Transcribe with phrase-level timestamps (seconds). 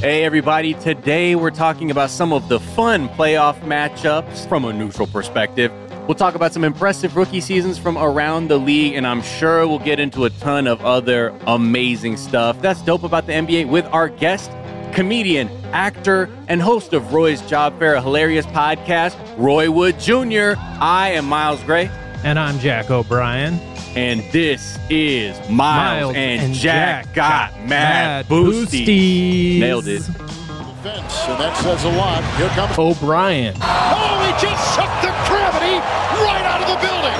[0.00, 0.74] Hey, everybody.
[0.74, 5.72] Today we're talking about some of the fun playoff matchups from a neutral perspective.
[6.06, 9.78] We'll talk about some impressive rookie seasons from around the league, and I'm sure we'll
[9.78, 12.60] get into a ton of other amazing stuff.
[12.60, 14.50] That's dope about the NBA with our guest,
[14.92, 20.60] comedian, actor, and host of Roy's Job Fair, a hilarious podcast, Roy Wood Jr.
[20.60, 21.86] I am Miles Gray,
[22.24, 23.54] And I'm Jack O'Brien.
[23.96, 28.86] and this is Miles, and, Jack, got mad, Mad boosty.
[28.86, 29.58] Boosties.
[29.60, 30.00] Nailed it.
[30.02, 32.24] Fence, and that says a lot.
[32.36, 32.78] Here comes.
[32.78, 33.54] O'Brien.
[33.60, 35.76] Oh, he just sucked the gravity
[36.24, 37.18] right out of the building.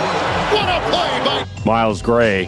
[0.54, 2.44] What a play by Miles Gray.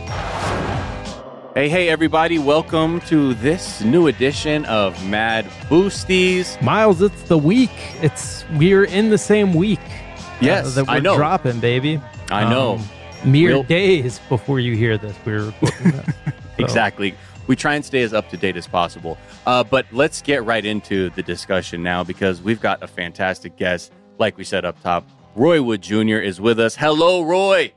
[1.54, 2.38] Hey, hey, everybody.
[2.38, 6.60] Welcome to this new edition of Mad Boosties.
[6.62, 7.70] Miles, it's the week.
[8.02, 9.80] It's we're in the same week.
[9.80, 11.16] Uh, yes, that we're I know.
[11.16, 12.00] dropping, baby.
[12.30, 12.76] I know.
[12.76, 16.06] Um, mere Real- days before you hear this, we're recording this.
[16.06, 17.14] So, Exactly.
[17.46, 19.16] We try and stay as up to date as possible.
[19.46, 23.92] Uh, but let's get right into the discussion now because we've got a fantastic guest.
[24.18, 26.16] Like we said up top, Roy Wood Jr.
[26.16, 26.74] is with us.
[26.74, 27.72] Hello, Roy.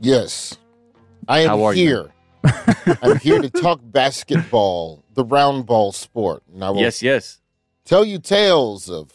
[0.00, 0.56] Yes,
[1.28, 1.86] I am How are you?
[1.86, 2.10] here.
[3.02, 7.40] I'm here to talk basketball, the round ball sport, and I will Yes, yes.
[7.84, 9.10] tell you tales of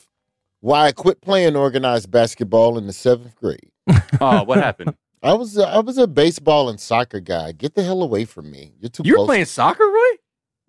[0.61, 3.71] why I quit playing organized basketball in the seventh grade.
[4.21, 4.95] Oh, what happened?
[5.21, 7.51] I was a, I was a baseball and soccer guy.
[7.51, 8.73] Get the hell away from me.
[8.79, 9.27] You're too you were close.
[9.27, 10.17] playing soccer, Roy?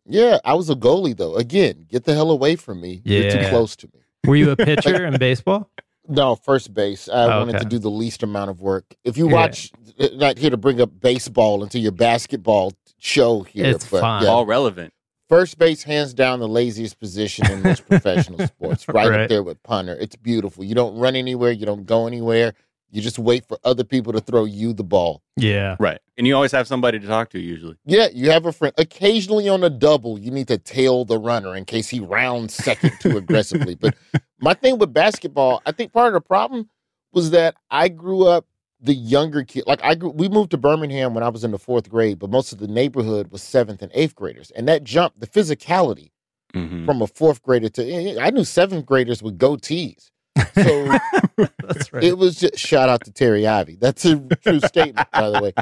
[0.07, 1.37] Yeah, I was a goalie though.
[1.37, 3.01] Again, get the hell away from me.
[3.05, 4.01] You're too close to me.
[4.27, 5.71] Were you a pitcher in baseball?
[6.09, 7.09] No, first base.
[7.09, 7.63] I Oh, wanted okay.
[7.65, 8.85] to do the least amount of work.
[9.05, 9.71] If you watch,
[10.01, 14.23] uh, not here to bring up baseball into your basketball show here, It's but fine.
[14.25, 14.93] yeah, All relevant.
[15.29, 18.89] First base, hands down, the laziest position in most professional sports.
[18.89, 19.21] Right, Right.
[19.21, 19.95] up there with punter.
[20.01, 20.65] It's beautiful.
[20.65, 21.53] You don't run anywhere.
[21.53, 22.55] You don't go anywhere.
[22.91, 25.23] You just wait for other people to throw you the ball.
[25.37, 25.77] Yeah.
[25.79, 25.99] Right.
[26.19, 27.77] And you always have somebody to talk to, usually.
[27.85, 28.75] Yeah, you have a friend.
[28.79, 32.93] Occasionally on a double, you need to tail the runner in case he rounds second
[33.01, 33.75] too aggressively.
[33.75, 33.95] But
[34.41, 36.69] my thing with basketball, I think part of the problem
[37.13, 38.47] was that I grew up
[38.83, 39.65] the younger kid.
[39.67, 42.31] Like I grew, we moved to Birmingham when I was in the fourth grade, but
[42.31, 46.11] most of the neighborhood was seventh and eighth graders, and that jump, the physicality
[46.55, 46.85] Mhm.
[46.85, 50.10] from a fourth grader to I knew seventh graders with goatees.
[50.55, 51.01] So
[51.63, 52.03] That's right.
[52.05, 53.77] it was just shout out to Terry Ivy.
[53.77, 55.55] That's a true statement, by the way.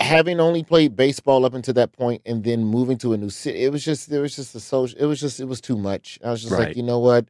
[0.00, 3.64] Having only played baseball up until that point and then moving to a new city,
[3.64, 6.18] it was just there was just a social it was just it was too much.
[6.24, 6.68] I was just Right.
[6.68, 7.26] like, you know what?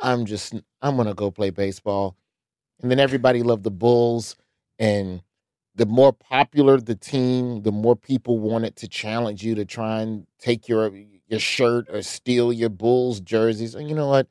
[0.00, 2.16] I'm just I'm gonna go play baseball.
[2.80, 4.36] And then everybody loved the Bulls,
[4.78, 5.22] and
[5.76, 10.26] the more popular the team, the more people wanted to challenge you to try and
[10.38, 10.90] take your
[11.28, 13.74] your shirt or steal your Bulls jerseys.
[13.76, 14.26] And you know what?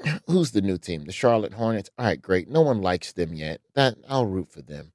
[0.26, 1.04] Who's the new team?
[1.04, 1.90] The Charlotte Hornets.
[1.98, 2.48] All right, great.
[2.48, 3.60] No one likes them yet.
[3.74, 4.92] That I'll root for them.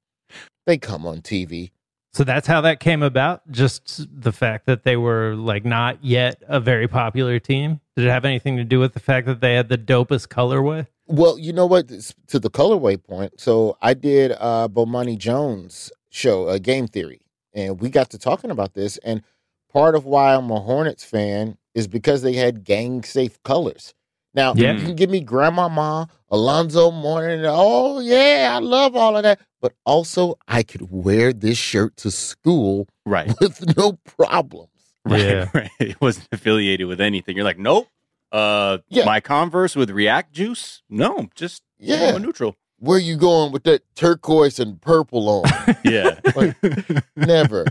[0.66, 1.72] They come on TV.
[2.14, 3.50] So that's how that came about.
[3.50, 7.82] Just the fact that they were like not yet a very popular team.
[7.96, 10.88] Did it have anything to do with the fact that they had the dopest colorway?
[11.08, 11.90] Well, you know what?
[11.92, 17.22] It's To the colorway point, so I did uh Bomani Jones show, uh, Game Theory,
[17.54, 18.98] and we got to talking about this.
[19.00, 19.24] And
[19.72, 23.96] part of why I'm a Hornets fan is because they had gang safe colors.
[24.34, 24.74] Now Yeah.
[24.74, 29.40] you can give me Grandmama, Alonzo Mourning, oh yeah, I love all of that.
[29.62, 33.32] But also, I could wear this shirt to school Right.
[33.42, 34.70] with no problems.
[35.06, 35.22] Right.
[35.22, 35.50] Yeah.
[35.54, 35.70] Right.
[35.80, 37.36] It wasn't affiliated with anything.
[37.36, 37.88] You're like, nope.
[38.32, 39.06] Uh, Yeah.
[39.06, 40.82] my Converse with React Juice?
[40.90, 42.14] No, just Yeah.
[42.16, 42.56] I'm neutral.
[42.80, 45.76] Where you going with that turquoise and purple on?
[45.86, 46.20] Yeah.
[46.36, 46.56] Like,
[47.16, 47.66] never.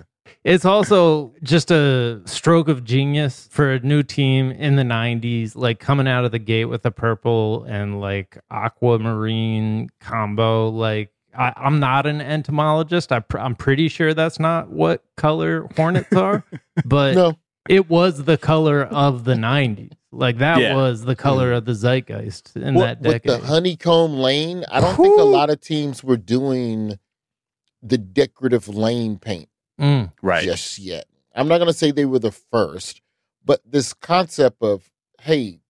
[0.44, 5.78] It's also just a stroke of genius for a new team in the 90s, like
[5.78, 10.68] coming out of the gate with a purple and like aquamarine combo.
[10.68, 13.12] Like, I, I'm not an entomologist.
[13.12, 16.44] I pr- I'm pretty sure that's not what color hornets are,
[16.84, 17.38] but No.
[17.68, 19.92] it was the color of the 90s.
[20.14, 20.74] Like, that Yeah.
[20.74, 21.56] was the color mm.
[21.56, 23.40] of the zeitgeist in Well, that with decade.
[23.42, 26.98] the honeycomb lane, I don't think a lot of teams were doing
[27.82, 29.48] the decorative lane paint
[29.82, 30.12] Mm.
[30.22, 30.44] right.
[30.44, 31.06] just yet.
[31.34, 33.00] I'm not going to say they were the first,
[33.44, 34.88] but this concept of,
[35.20, 35.60] hey,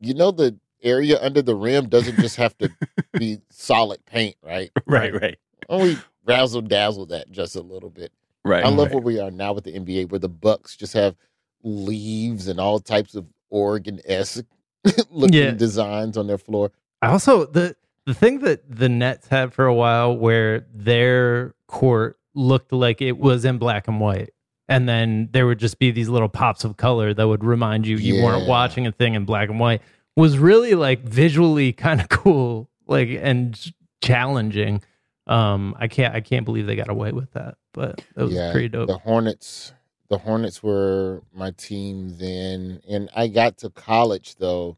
[0.00, 2.70] you know, the area under the rim doesn't just have to
[3.18, 4.70] be solid paint, right?
[4.86, 5.12] Right.
[5.14, 5.38] Right.
[5.68, 8.12] Only razzle dazzle that just a little bit.
[8.44, 8.64] Right.
[8.64, 8.94] I love right.
[8.94, 11.16] where we are now with the NBA, where the Bucks just have
[11.62, 14.44] leaves and all types of Oregon esque
[15.10, 15.50] looking Yeah.
[15.52, 16.72] designs on their floor.
[17.02, 22.18] I also the the thing that the Nets had for a while where their court
[22.38, 24.30] looked like it was in black and white.
[24.68, 27.96] And then there would just be these little pops of color that would remind you
[27.96, 29.82] you weren't watching a thing in black and white
[30.14, 34.82] was really like visually kind of cool like and challenging.
[35.26, 38.68] Um I can't I can't believe they got away with that, but it was pretty
[38.68, 38.88] dope.
[38.88, 39.72] The Hornets,
[40.08, 44.76] the Hornets were my team then, and I got to college though,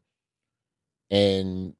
[1.09, 1.75] and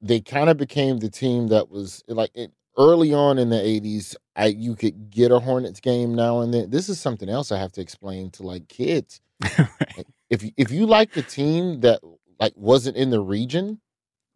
[0.00, 4.16] they kind of became the team that was like it, early on in the '80s.
[4.36, 6.70] I you could get a Hornets game now and then.
[6.70, 9.20] This is something else I have to explain to like kids.
[9.96, 12.00] Like, if you- if you like the team that
[12.38, 13.80] like wasn't in the region.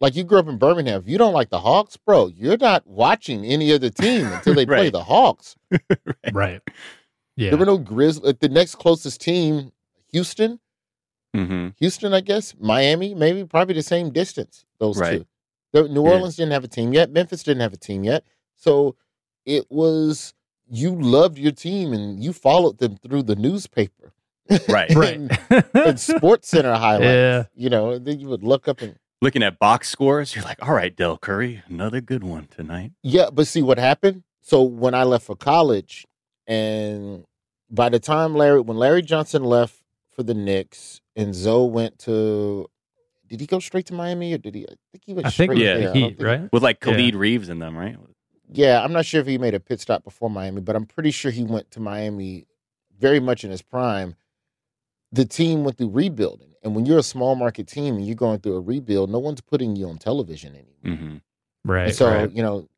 [0.00, 2.84] Like you grew up in Birmingham, if you don't like the Hawks, bro, you're not
[2.88, 5.54] watching any other team until they play the Hawks.
[6.32, 6.60] right.
[7.36, 7.50] Yeah.
[7.50, 8.34] There were no Grizzlies.
[8.40, 9.70] The next closest team,
[10.10, 10.58] Houston.
[11.34, 12.52] hmm Houston, I guess.
[12.58, 14.64] Miami, maybe probably the same distance.
[14.80, 15.18] Those Right.
[15.18, 15.26] two.
[15.72, 16.12] The- New Yeah.
[16.12, 17.10] Orleans didn't have a team yet.
[17.10, 18.24] Memphis didn't have a team yet.
[18.56, 18.96] So
[19.44, 20.34] it was
[20.69, 24.12] you loved your team and you followed them through the newspaper.
[24.69, 24.90] Right.
[24.94, 25.14] right.
[25.14, 25.38] and,
[25.74, 27.04] and Sports Center highlights.
[27.04, 27.44] Yeah.
[27.54, 30.74] You know, then you would look up and Looking at box scores, you're like, all
[30.74, 32.90] right, Del Curry, another good one tonight.
[33.04, 34.25] Yeah, but see what happened?
[34.40, 36.04] So when I left for college,
[36.48, 37.25] and
[37.70, 39.76] by the time Larry, when Larry Johnson left
[40.10, 42.68] for the Knicks, and Zo went to,
[43.32, 44.64] did he go straight to Miami or did he?
[44.64, 45.73] I think he went I straight think Yeah.
[45.75, 45.81] there.
[45.84, 46.52] yeah, I don't Heat, think- right?
[46.52, 46.92] With like Yeah.
[46.92, 47.97] Khalid Reeves in them, right?
[48.52, 51.11] Yeah, I'm not sure if he made a pit stop before Miami, but I'm pretty
[51.12, 52.47] sure he went to Miami
[52.99, 54.14] very much in his prime.
[55.12, 58.40] The team went through rebuilding, and when you're a small market team and you're going
[58.40, 60.99] through a rebuild, no one's putting you on television anymore.
[60.99, 61.16] hmm
[61.64, 61.87] Right.
[61.87, 62.30] And so, right.
[62.30, 62.68] you know,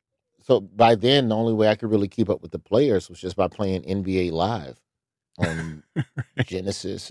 [0.42, 3.18] so by then the only way I could really keep up with the players was
[3.20, 4.78] just by playing NBA Live
[5.38, 5.82] on
[6.46, 7.10] Genesis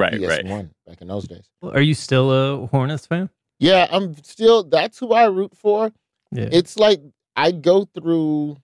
[0.00, 0.68] Right, PS1 right.
[0.86, 1.44] back in those days.
[1.62, 3.28] Are you still a Hornets fan?
[3.58, 5.92] Yeah, I'm still that's who I root for.
[6.32, 6.48] Yeah.
[6.50, 7.00] It's like
[7.36, 8.56] I go through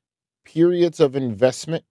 [0.45, 1.85] periods of investment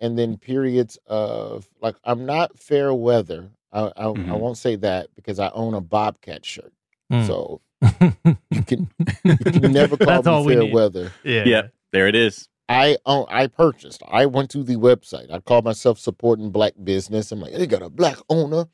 [0.00, 3.50] and then periods of like I'm not fair weather.
[3.72, 4.38] I I, I Mhm.
[4.40, 6.72] won't say that because I own a Bobcat shirt.
[7.12, 7.26] Mm.
[7.26, 7.60] So
[8.50, 8.90] you can
[9.24, 10.74] you can never call That's me fair need.
[10.74, 11.12] weather.
[11.24, 11.44] yeah.
[11.46, 11.62] Yeah,
[11.92, 12.48] there it is.
[12.70, 14.02] I own, I purchased.
[14.06, 15.30] I went to the website.
[15.32, 17.32] I called myself supporting black business.
[17.32, 18.66] I'm like, they got a black owner.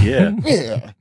[0.00, 0.32] Yeah.
[0.44, 0.92] Yeah.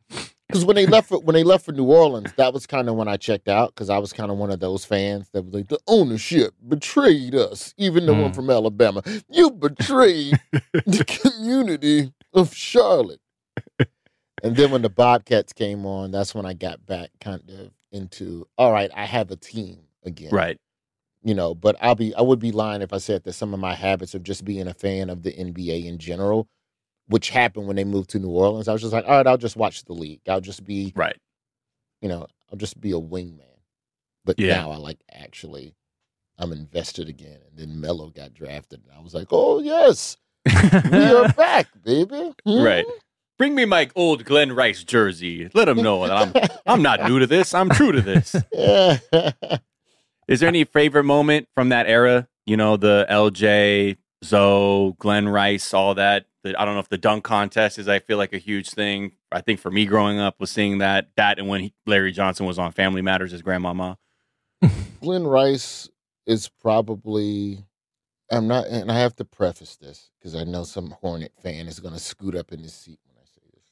[0.47, 2.95] Because when they left for when they left for New Orleans, that was kind of
[2.95, 3.73] when I checked out.
[3.73, 7.33] Because I was kind of one of those fans that was like, the ownership betrayed
[7.35, 7.73] us.
[7.77, 8.35] Even the one Mm.
[8.35, 13.21] from Alabama, you betrayed the community of Charlotte.
[14.43, 18.45] And then when the Bobcats came on, that's when I got back kind of into
[18.57, 18.91] all right.
[18.95, 20.57] I have a team again Right.
[21.23, 23.59] you know but i'll be i would be lying if i said that some of
[23.59, 26.47] my habits of just being a fan of the nba in general
[27.11, 29.37] which happened when they moved to new orleans i was just like all right i'll
[29.37, 31.17] just watch the league i'll just be Right.
[32.01, 33.45] you know I'll just be a wingman.
[34.25, 34.57] But Yeah.
[34.57, 35.73] now I like actually,
[36.37, 37.37] I'm invested again.
[37.47, 40.51] And then Melo got drafted, and I was like, oh yes, we
[41.05, 42.33] are back, baby.
[42.45, 42.61] Hmm?
[42.61, 42.85] Right.
[43.37, 45.49] Bring me my old Glen Rice jersey.
[45.53, 47.53] Let him know that I'm I'm not new to this.
[47.53, 48.35] I'm true to this.
[50.27, 52.27] Is there any favorite moment from that era?
[52.45, 56.25] You know, the LJ, Zo, Glen Rice, all that.
[56.43, 57.87] The, I don't know if the dunk contest is.
[57.87, 59.11] I feel like a huge thing.
[59.31, 62.45] I think for me growing up was seeing that that and when he, Larry Johnson
[62.45, 63.97] was on Family Matters as grandmama.
[65.01, 65.89] Glen Rice
[66.25, 67.65] is probably.
[68.31, 71.81] I'm not, and I have to preface this because I know some Hornet fan is
[71.81, 73.65] going to scoot up in his seat when I say this.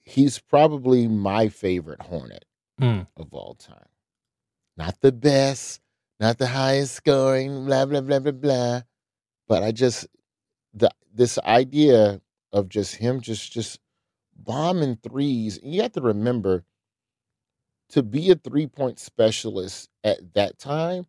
[0.00, 2.44] He's probably my favorite Hornet
[2.80, 3.06] Mm.
[3.18, 3.88] of all time.
[4.76, 5.80] Not the best,
[6.18, 8.80] not the highest scoring, blah blah blah blah blah.
[9.48, 10.19] But I just the
[11.14, 12.20] this idea
[12.52, 13.80] of just him just just
[14.36, 15.58] bombing threes.
[15.58, 16.64] And you have to remember
[17.90, 21.06] to be a three point specialist at that time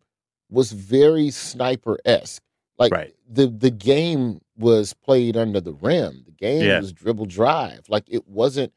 [0.50, 2.42] was very sniper esque.
[2.78, 3.14] Like Right.
[3.30, 6.22] the the game was played under the rim.
[6.26, 6.80] The game Yeah.
[6.80, 7.88] was dribble drive.
[7.88, 8.72] Like it wasn't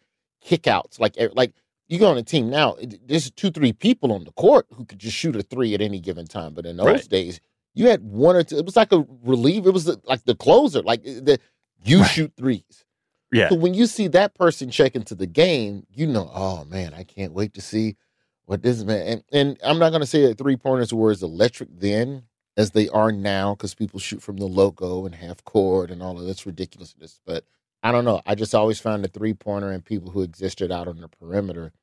[0.46, 1.00] kickouts.
[1.00, 1.54] Like like
[1.88, 2.76] you go on a team now.
[3.06, 6.00] There's two three people on the court who could just shoot a three at any
[6.00, 6.54] given time.
[6.54, 7.10] But in those Right.
[7.10, 7.40] days,
[7.76, 8.58] you had one or two.
[8.58, 9.66] It was like a relief.
[9.68, 10.82] It was the, like the closer.
[10.82, 11.40] Like eh, the
[11.86, 12.10] you Right.
[12.12, 12.86] shoot threes.
[13.32, 13.50] Yeah.
[13.50, 17.04] So when you see that person check into the game, you know, oh man, I
[17.04, 17.98] can't wait to see
[18.46, 19.08] what this man.
[19.08, 22.24] And, and I'm not going to say that three pointers were as electric then
[22.58, 26.20] as they are now because people shoot from the logo and half court and all
[26.20, 27.20] of this ridiculousness.
[27.26, 27.46] But
[27.84, 28.22] I don't know.
[28.26, 31.74] I just always found the three pointer and people who existed out on the perimeter,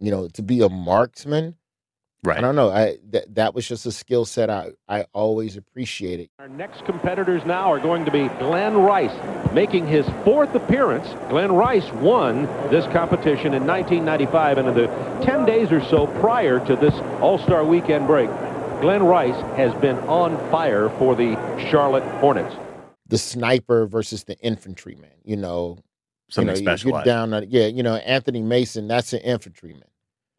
[0.00, 1.56] you know, to be a marksman.
[2.26, 2.38] Right.
[2.38, 2.70] I don't know.
[2.70, 6.28] I that that was just a skill set I I always appreciated.
[6.40, 9.14] Our next competitors now are going to be Glen Rice,
[9.52, 11.06] making his fourth appearance.
[11.28, 14.86] Glen Rice won this competition in 1995, and in the
[15.24, 18.28] 10 days or so prior to this All-Star Weekend break,
[18.80, 21.36] Glen Rice has been on fire for the
[21.70, 22.56] Charlotte Hornets.
[23.06, 25.12] The sniper versus the infantryman.
[25.22, 25.78] You know,
[26.28, 26.90] Something you know, special.
[26.90, 27.66] You're down, yeah.
[27.66, 28.88] You know, Anthony Mason.
[28.88, 29.84] That's an infantryman.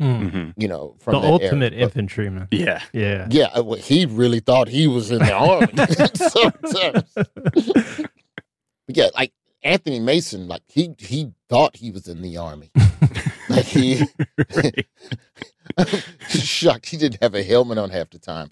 [0.01, 0.29] Mm.
[0.31, 1.31] hmm You know, The from that era.
[1.33, 2.47] ultimate But- infantryman.
[2.51, 2.81] Yeah.
[2.93, 3.27] Yeah.
[3.31, 5.73] Yeah, uh, well, he really thought he was in the army.
[7.15, 8.07] Sometimes.
[8.87, 12.71] But yeah, like Anthony Mason, like he he thought he was in the army.
[13.49, 14.03] like he
[16.29, 18.49] shocked he didn't have a helmet on half the time.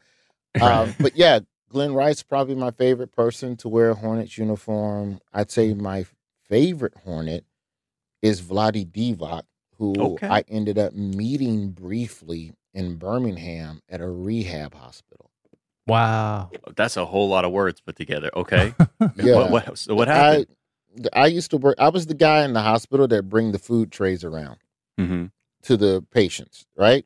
[0.62, 5.20] Um, but yeah, Glen Rice probably my favorite person to wear a Hornets uniform.
[5.34, 6.06] I'd say my
[6.50, 7.46] favorite Hornet
[8.22, 9.44] is Vlade Divac,
[9.78, 10.28] who Okay.
[10.28, 15.30] I ended up meeting briefly in Birmingham at a rehab hospital.
[15.88, 16.50] Wow.
[16.76, 18.30] That's a whole lot of words put together.
[18.36, 18.74] Okay.
[19.18, 19.36] Yeah.
[19.36, 20.48] What, what, so what happened?
[21.14, 21.76] I, I used to work.
[21.80, 24.58] I was the guy in the hospital that bring the food trays around
[24.98, 25.26] hmm
[25.64, 27.06] to the patients, right?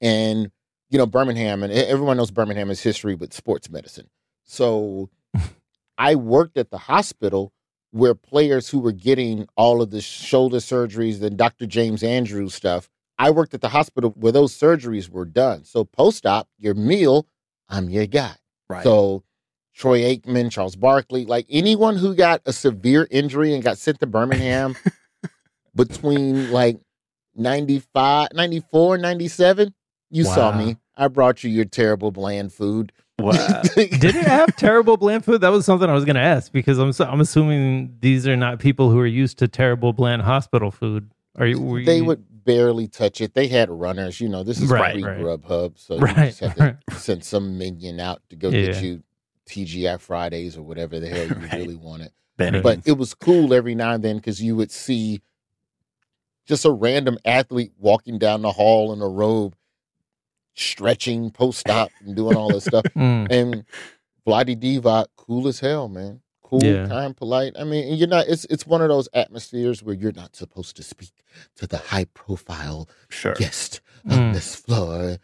[0.00, 0.50] And
[0.90, 4.10] you know, Birmingham, and everyone knows Birmingham is history with sports medicine.
[4.44, 5.10] So,
[5.98, 7.52] I worked at the hospital
[7.92, 11.66] where players who were getting all of the shoulder surgeries and Dr.
[11.66, 12.88] James Andrews stuff.
[13.18, 15.64] I worked at the hospital where those surgeries were done.
[15.64, 17.26] So post op, your meal,
[17.68, 18.34] I'm your guy.
[18.68, 18.82] Right.
[18.82, 19.22] So
[19.74, 24.06] Troy Aikman, Charles Barkley, like anyone who got a severe injury and got sent to
[24.06, 24.74] Birmingham
[25.74, 26.80] between like
[27.34, 29.74] 95, 94, 97,
[30.10, 30.76] you saw me.
[30.96, 32.92] I brought you your terrible bland food.
[33.22, 33.62] Wow.
[33.74, 35.40] Did it have terrible bland food?
[35.40, 38.36] That was something I was going to ask because I'm so, I'm assuming these are
[38.36, 41.10] not people who are used to terrible bland hospital food.
[41.36, 41.60] Are you?
[41.60, 43.34] Were they you- would barely touch it.
[43.34, 44.42] They had runners, you know.
[44.42, 45.18] This is Right, pre right.
[45.20, 46.76] Grubhub, so you just have to right.
[46.98, 48.72] send some minion out to go Yeah.
[48.72, 49.02] get you
[49.46, 51.52] TGI Fridays or whatever the hell you Right.
[51.52, 52.10] really wanted.
[52.38, 52.62] Bennigan's.
[52.62, 55.20] But it was cool every now and then because you would see
[56.46, 59.54] just a random athlete walking down the hall in a robe,
[60.54, 62.84] stretching post op and doing all this stuff.
[62.96, 63.30] Mm.
[63.30, 63.64] And
[64.26, 66.20] Vlade Divac, cool as hell, man.
[66.42, 66.86] Cool, Yeah.
[66.86, 67.54] kind, polite.
[67.58, 68.28] I mean, you're not.
[68.28, 71.10] It's it's one of those atmospheres where you're not supposed to speak
[71.56, 73.34] to the high profile sure.
[73.34, 73.80] guest
[74.10, 74.34] on Mm.
[74.34, 75.18] this floor.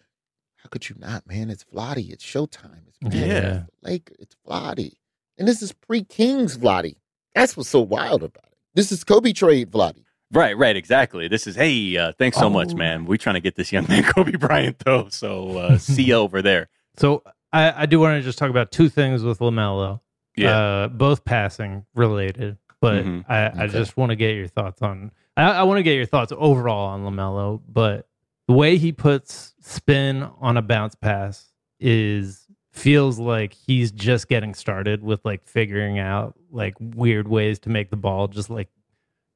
[0.57, 1.51] How could you not, man?
[1.51, 2.11] It's Vlade.
[2.11, 2.83] It's Showtime.
[2.89, 3.27] It's Yeah.
[3.29, 4.15] Madden, it's Laker.
[4.19, 4.93] It's Vlade.
[5.37, 6.97] And this is pre Kings Vlade.
[7.35, 8.59] That's what's so wild about it.
[8.75, 10.03] This is Kobe trade Vlade.
[10.33, 11.27] Right, right, exactly.
[11.29, 12.77] This is hey, uh, thanks so much, Oh.
[12.77, 13.07] man.
[13.07, 15.09] We're trying to get this young man Kobe Bryant though.
[15.09, 16.69] So uh, see you over there.
[16.99, 20.01] So I, I do want to just talk about two things with LaMelo.
[20.37, 20.57] Yeah.
[20.57, 23.25] uh, both passing related, but Mhm.
[23.29, 25.11] I, I just want to get your thoughts on.
[25.37, 28.07] I, I want to get your thoughts overall on LaMelo, but
[28.47, 34.55] the way he puts spin on a bounce pass is feels like he's just getting
[34.55, 38.69] started with like figuring out like weird ways to make the ball just like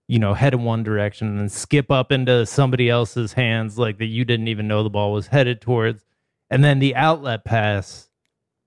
[0.08, 3.98] you know, head in one direction and then skip up into somebody else's hands like
[3.98, 6.04] that you didn't even know the ball was headed towards.
[6.50, 8.10] And then the outlet pass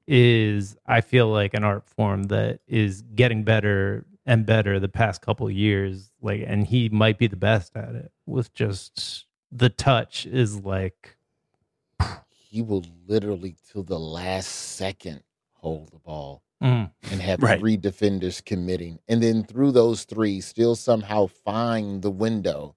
[0.07, 5.21] is I feel like an art form that is getting better and better the past
[5.21, 6.11] couple years.
[6.21, 11.17] Like and he might be the best at it with just the touch is like
[12.31, 15.21] He will literally till the last second
[15.53, 17.59] hold the ball mm, and have Right.
[17.59, 22.75] three defenders committing, and then through those three, still somehow find the window.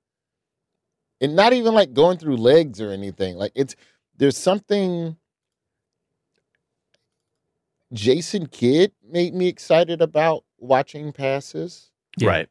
[1.21, 3.37] And not even like going through legs or anything.
[3.37, 3.75] Like it's
[4.17, 5.17] there's something.
[7.93, 11.91] Jason Kidd made me excited about watching passes.
[12.19, 12.29] Yeah.
[12.29, 12.49] Right.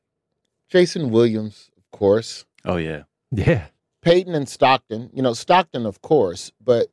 [0.70, 2.46] Jason Williams, of course.
[2.66, 3.04] Oh yeah.
[3.32, 3.68] yeah.
[4.02, 5.10] Peyton and Stockton.
[5.14, 6.88] You know, Stockton, of course, but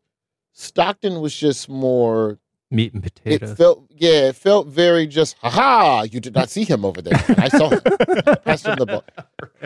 [0.53, 2.39] Stockton was just more
[2.71, 3.51] Meat and potatoes.
[3.53, 6.03] it felt yeah, it felt very just ha ha.
[6.11, 7.13] You did not see him over there.
[7.39, 7.81] I saw him.
[8.45, 9.05] Passed him the ball.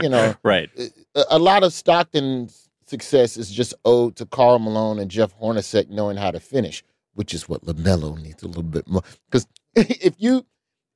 [0.02, 0.68] You know, Right.
[1.14, 5.88] a, a lot of Stockton's success is just owed to Karl Malone and Jeff Hornacek
[5.88, 6.82] knowing how to finish,
[7.14, 9.02] which is what LaMelo needs a little bit more.
[9.30, 10.44] Because if you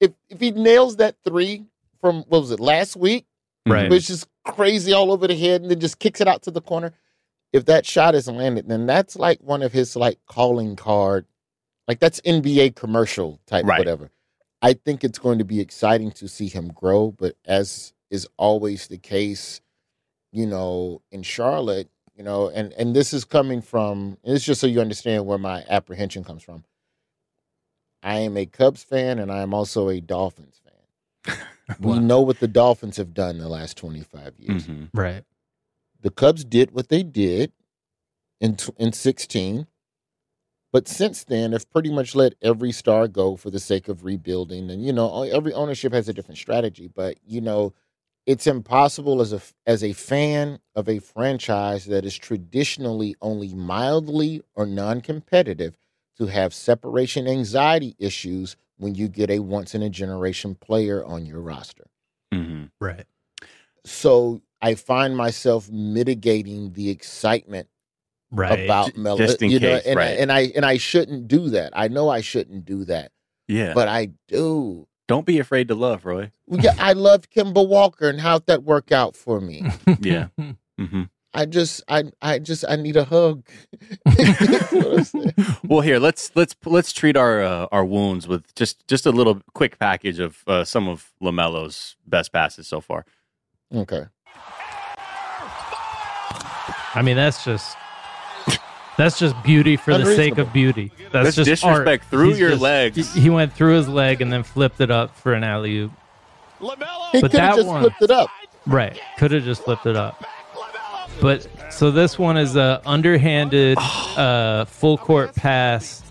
[0.01, 1.65] if if he nails that three
[2.01, 3.25] from what was it last week,
[3.65, 3.89] Right.
[3.89, 6.61] which is crazy all over the head, and then just kicks it out to the
[6.61, 6.93] corner.
[7.53, 11.27] If that shot is landed, then that's like one of his like calling card,
[11.89, 13.79] like that's NBA commercial type Right.
[13.79, 14.11] whatever.
[14.61, 18.87] I think it's going to be exciting to see him grow, but as is always
[18.89, 19.61] the case,
[20.31, 24.67] you know, in Charlotte, you know, and and this is coming from it's just so
[24.67, 26.65] you understand where my apprehension comes from.
[28.03, 31.37] I am a Cubs fan and I am also a Dolphins fan.
[31.81, 34.67] We know what the Dolphins have done in the last 25 years.
[34.67, 34.91] Mhm.
[34.93, 35.25] right.
[36.03, 37.53] The Cubs did what they did
[38.41, 39.67] in tw- in 16.
[40.73, 44.71] But since then, they've pretty much let every star go for the sake of rebuilding.
[44.71, 46.89] And you know, every ownership has a different strategy.
[46.89, 47.75] But you know,
[48.27, 54.43] it's impossible as a as a fan of a franchise that is traditionally only mildly
[54.55, 55.77] or non-competitive
[56.19, 61.27] to have separation anxiety issues when you get a once in a generation player on
[61.27, 61.87] your roster.
[62.33, 62.71] Mhm.
[62.81, 63.07] Right.
[63.85, 67.69] So I find myself mitigating the excitement
[68.33, 68.65] Right.
[68.65, 69.19] about J- Melo.
[69.19, 70.09] just in you know, and, right.
[70.09, 71.73] I, and I and I shouldn't do that.
[71.77, 73.13] I know I shouldn't do that,
[73.47, 73.75] Yeah.
[73.75, 74.89] but I do.
[75.07, 76.31] Don't be afraid to love, Roy.
[76.49, 79.65] Yeah, I love Kemba Walker, and how'd that work out for me?
[80.01, 80.29] Yeah.
[80.79, 81.03] hmm
[81.35, 83.47] I just, I, I just, I need a hug.
[84.05, 85.35] That's what I'm saying.
[85.65, 89.41] Well, here let's let's let's treat our uh, our wounds with just just a little
[89.55, 93.05] quick package of uh, some of LaMelo's best passes so far.
[93.75, 94.05] okay.
[96.95, 97.77] I mean, that's just
[98.97, 100.91] that's just beauty for the sake of beauty.
[101.11, 102.11] That's, That's just disrespect art.
[102.11, 103.15] through He's your just- legs.
[103.15, 105.93] He, he went through his leg and then flipped it up for an alley oop.
[106.61, 106.79] He But
[107.13, 108.29] could have that just one- flipped it up.
[108.67, 108.99] Right.
[109.19, 110.23] Could have just flipped it up.
[111.21, 113.77] But so this one is a underhanded
[114.17, 116.03] uh, full court pass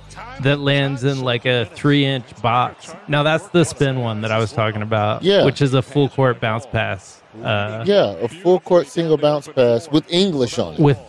[0.41, 2.93] that lands in like a three inch box.
[3.07, 5.23] Now that's the spin one that I was talking about.
[5.23, 5.45] Yeah.
[5.45, 7.21] Which is a full court bounce pass.
[7.41, 10.79] Uh, Yeah, a full court single bounce pass with English on it.
[10.79, 10.99] with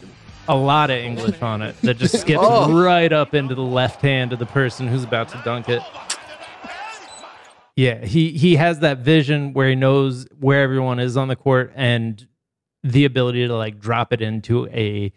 [0.49, 2.83] a lot of English on it that just skips Oh.
[2.83, 5.83] right up into the left hand of the person who's about to dunk it.
[7.77, 11.73] Yeah, he he has that vision where he knows where everyone is on the court
[11.75, 12.27] and
[12.83, 15.13] the ability to like drop it into a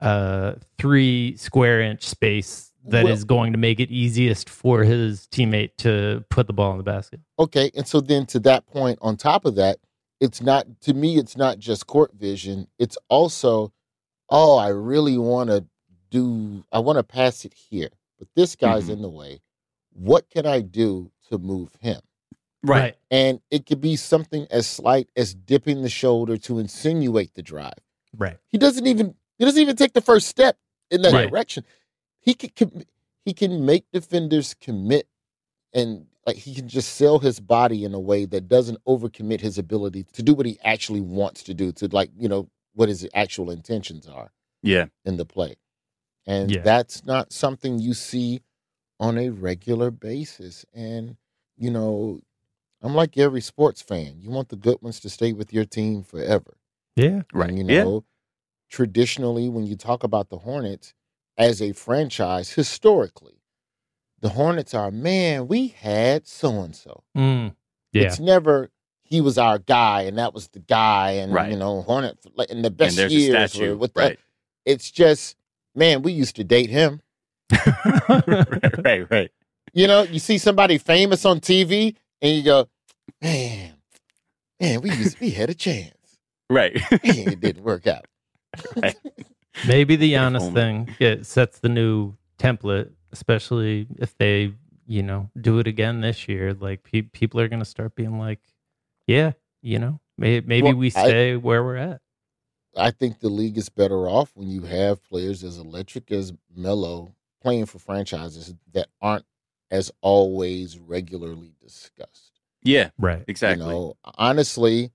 [0.00, 5.28] uh three square inch space that is Well- going to make it easiest for his
[5.30, 7.20] teammate to put the ball in the basket.
[7.38, 9.78] Okay, and so then to that point, on top of that,
[10.20, 11.18] it's not to me.
[11.18, 12.66] It's not just court vision.
[12.80, 13.72] It's also,
[14.32, 15.64] oh, I really want to
[16.10, 16.64] do.
[16.72, 18.94] I want to pass it here, but this guy's Mhm.
[18.94, 19.40] in the way.
[19.92, 22.00] What can I do to move him?
[22.62, 22.96] Right.
[23.10, 27.78] And it could be something as slight as dipping the shoulder to insinuate the drive.
[28.16, 28.38] Right.
[28.48, 30.56] He doesn't even he doesn't even take the first step
[30.90, 31.28] in that Right.
[31.28, 31.64] direction.
[32.20, 32.84] He can com-
[33.24, 35.08] he can make defenders commit
[35.72, 39.58] and like he can just sell his body in a way that doesn't overcommit his
[39.58, 43.06] ability to do what he actually wants to do to like you know what his
[43.14, 44.32] actual intentions are
[44.62, 44.86] Yeah.
[45.04, 45.56] in the play.
[46.26, 46.62] And Yeah.
[46.62, 48.42] that's not something you see
[49.00, 50.64] on a regular basis.
[50.72, 51.16] And,
[51.56, 52.20] you know,
[52.80, 54.20] I'm like every sports fan.
[54.20, 56.58] You want the good ones to stay with your team forever.
[56.96, 57.22] Yeah.
[57.32, 57.50] Right.
[57.50, 57.84] And, you Yeah.
[57.84, 58.04] know,
[58.70, 60.94] traditionally, when you talk about the Hornets
[61.38, 63.42] as a franchise, historically,
[64.20, 67.04] the Hornets are, man, we had so and so.
[67.14, 67.50] Yeah.
[68.06, 68.71] It's never
[69.12, 71.50] he was our guy and that was the guy and Right.
[71.52, 73.70] you know Hornet like in the best and there's a years statue.
[73.70, 74.16] were with right.
[74.16, 74.70] that.
[74.72, 75.36] It's just
[75.74, 77.00] man, we used to date him.
[78.08, 78.48] right.
[78.84, 79.10] Right.
[79.10, 79.30] Right.
[79.74, 82.68] You know, you see somebody famous on TV and you go,
[83.22, 83.74] man,
[84.60, 85.94] man, we was, we had a chance.
[86.50, 86.72] Right.
[86.90, 88.06] it didn't work out.
[88.82, 88.96] right.
[89.66, 90.54] Maybe the Giannis only.
[90.60, 94.54] thing it sets the new template, especially if they,
[94.86, 96.54] you know, do it again this year.
[96.54, 98.40] Like pe- people are going to start being like,
[99.06, 102.00] yeah, you know, may- maybe Well, we I- stay where we're at.
[102.76, 107.14] I think the league is better off when you have players as electric as Melo
[107.42, 109.26] playing for franchises that aren't
[109.70, 112.40] as always regularly discussed.
[112.62, 112.90] Yeah.
[112.98, 113.24] Right.
[113.28, 113.66] Exactly.
[113.66, 114.90] You know, honestly,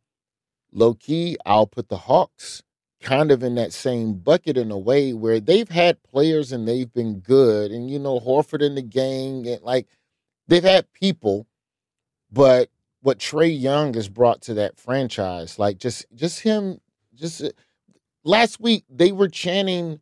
[0.71, 2.63] low key, I'll put the Hawks
[2.99, 6.91] kind of in that same bucket in a way where they've had players and they've
[6.91, 9.87] been good, and you know Horford in the gang, and like
[10.47, 11.45] they've had people,
[12.31, 12.69] but
[13.01, 16.79] what Trae Young has brought to that franchise, like just just him,
[17.15, 17.49] just uh,
[18.23, 19.99] last week they were chanting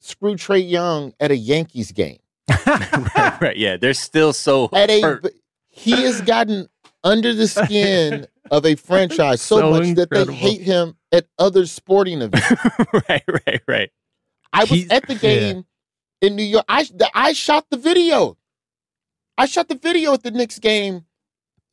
[0.00, 2.18] "Screw Trae Young" at a Yankees game.
[2.66, 3.56] right, right.
[3.56, 3.76] Yeah.
[3.76, 5.22] They're still so At hurt.
[5.22, 5.32] but
[5.68, 6.68] he has gotten
[7.04, 11.64] under the skin of a franchise so, So much that they hate him at other
[11.66, 12.50] sporting events.
[13.08, 13.90] right, right, right.
[14.52, 15.64] I was He's- at the game
[16.20, 16.64] in New York.
[16.68, 18.36] I the, I shot the video.
[19.38, 21.06] I shot the video at the Knicks game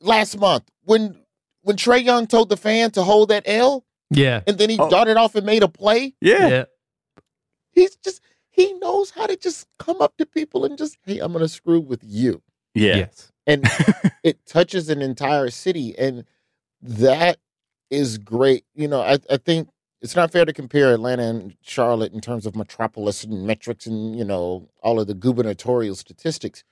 [0.00, 1.16] last month when
[1.62, 4.42] when Trae Young told the fan to hold that L Yeah.
[4.46, 4.88] and then he Oh.
[4.88, 6.14] darted off and made a play.
[6.20, 6.48] Yeah.
[6.48, 6.64] Yeah.
[7.72, 11.32] He's just he knows how to just come up to people and just hey, I'm
[11.32, 12.42] gonna screw with you.
[12.74, 12.96] Yeah.
[12.96, 13.32] Yes.
[13.46, 13.64] and
[14.22, 16.24] it touches an entire city and
[16.82, 17.38] that
[17.90, 19.68] is great you know I, I think
[20.02, 24.16] it's not fair to compare atlanta and charlotte in terms of metropolis and metrics and
[24.16, 26.62] you know all of the gubernatorial statistics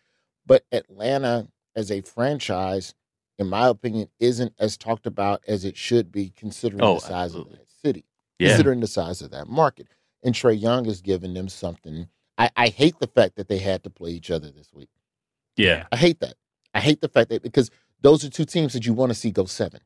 [0.44, 2.94] but atlanta as a franchise
[3.38, 7.12] in my opinion isn't as talked about as it should be considering Oh, the size
[7.30, 7.52] absolutely.
[7.54, 8.04] of that city
[8.38, 8.48] Yeah.
[8.50, 9.88] considering the size of that market
[10.22, 13.82] and trae young has given them something I, I hate the fact that they had
[13.84, 14.88] to play each other this week
[15.56, 15.86] Yeah.
[15.92, 16.34] I hate that.
[16.74, 17.70] I hate the fact that because
[18.02, 19.80] those are two teams that you want to see go seven,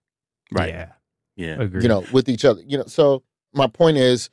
[0.51, 0.71] Right.
[0.71, 0.93] Yeah.
[1.37, 1.61] Yeah.
[1.63, 1.83] Agree.
[1.83, 2.61] you know, with each other.
[2.67, 3.23] You know, so
[3.55, 4.29] my point is,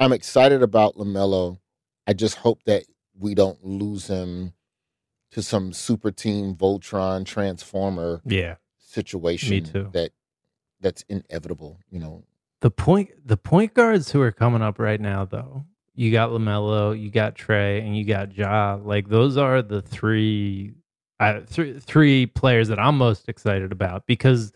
[0.00, 1.58] I'm excited about LaMelo.
[2.08, 2.82] I just hope that
[3.16, 4.52] we don't lose him
[5.32, 8.56] to some super team Voltron Transformer yeah.
[8.78, 9.90] situation too.
[9.92, 10.12] that
[10.80, 11.80] that's inevitable.
[11.90, 12.24] You know,
[12.60, 15.64] The point the point guards who are coming up right now though,
[15.94, 18.78] you got LaMelo, you got Trae, and you got Ja.
[18.82, 20.74] Like those are the three
[21.18, 24.52] uh, three three players that I'm most excited about because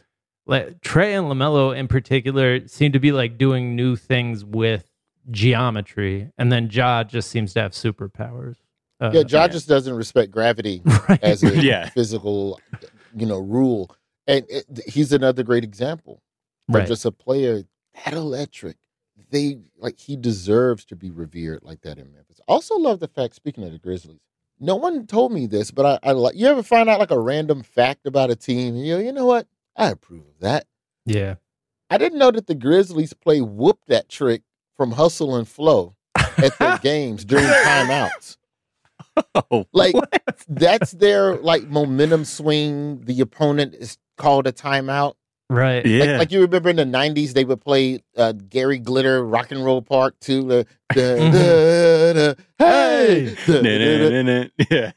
[0.46, 4.90] like, Trae and LaMelo in particular seem to be like doing new things with
[5.30, 8.56] geometry, and then Ja just seems to have superpowers.
[9.00, 11.22] Uh, yeah, Ja just doesn't respect gravity right.
[11.22, 11.88] as a Yeah.
[11.90, 12.58] physical,
[13.14, 13.94] you know, rule,
[14.26, 16.22] and it, he's another great example.
[16.68, 16.88] but right.
[16.88, 17.62] just a player
[18.04, 18.76] that electric.
[19.30, 22.40] They like he deserves to be revered like that in Memphis.
[22.48, 23.34] Also, love the fact.
[23.34, 24.20] Speaking of the Grizzlies,
[24.60, 26.36] no one told me this, but I, I like.
[26.36, 28.74] You ever find out like a random fact about a team?
[28.76, 29.46] And you go, you know what?
[29.76, 30.66] I approve of that.
[31.04, 31.36] yeah.
[31.90, 34.42] I didn't know that the Grizzlies play whoop that trick
[34.76, 38.36] from hustle and flow at their games during timeouts.
[39.34, 40.22] Oh, Like what?
[40.48, 43.00] that's their like momentum swing.
[43.02, 45.14] The opponent is called a timeout.
[45.48, 45.86] Right.
[45.86, 46.04] Yeah.
[46.04, 49.64] Like, like you remember in the '90s, they would play uh, Gary Glitter Rock and
[49.64, 50.42] Roll Part Two.
[50.42, 50.94] The, the,
[51.32, 53.36] the, the, hey.
[54.70, 54.92] Yeah.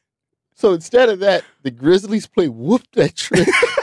[0.55, 3.47] So instead of that, the Grizzlies play whoop that trick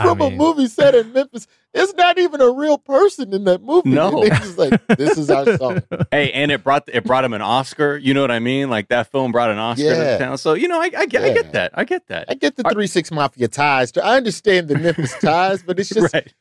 [0.00, 1.46] from a mean- movie set in Memphis.
[1.74, 3.90] It's not even a real person in that movie.
[3.90, 4.20] No.
[4.22, 5.82] They're just like, this is our song.
[6.10, 7.96] Hey, and it brought it brought him an Oscar.
[7.96, 8.70] You know what I mean?
[8.70, 10.12] Like that film brought an Oscar to Yeah.
[10.12, 10.38] the town.
[10.38, 11.72] So you know, I, I, get, I get that.
[11.74, 12.26] I get that.
[12.28, 13.92] I get the Three Six Mafia ties.
[13.96, 16.32] I understand the Memphis ties, but it's just right.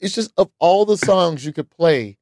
[0.00, 2.18] it's just of all the songs you could play,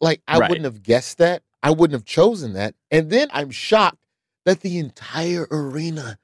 [0.00, 0.48] like I Right.
[0.48, 1.42] wouldn't have guessed that.
[1.62, 2.74] I wouldn't have chosen that.
[2.90, 3.98] And then I'm shocked
[4.46, 6.18] that the entire arena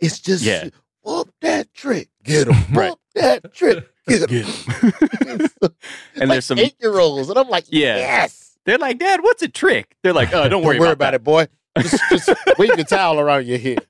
[0.00, 0.68] is just Yeah.
[1.04, 4.46] Whoop that trick, get him, whoop that trick, get him.
[6.14, 6.58] And there's some.
[6.58, 7.96] eight year olds, and I'm like, Yeah.
[7.96, 8.56] yes.
[8.64, 9.96] They're like, Dad, what's a trick?
[10.02, 11.48] They're like, oh, don't worry, about, it, boy.
[11.78, 13.84] Just, just wave your towel around your head.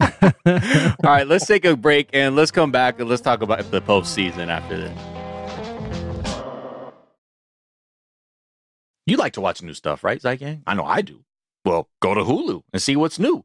[0.00, 0.32] All
[1.04, 4.48] right, let's take a break and let's come back and let's talk about the postseason
[4.48, 4.98] after this.
[9.06, 10.62] You like to watch new stuff, right, Zeitgang?
[10.66, 11.24] I know I do.
[11.64, 13.44] Well, go to Hulu and see what's new.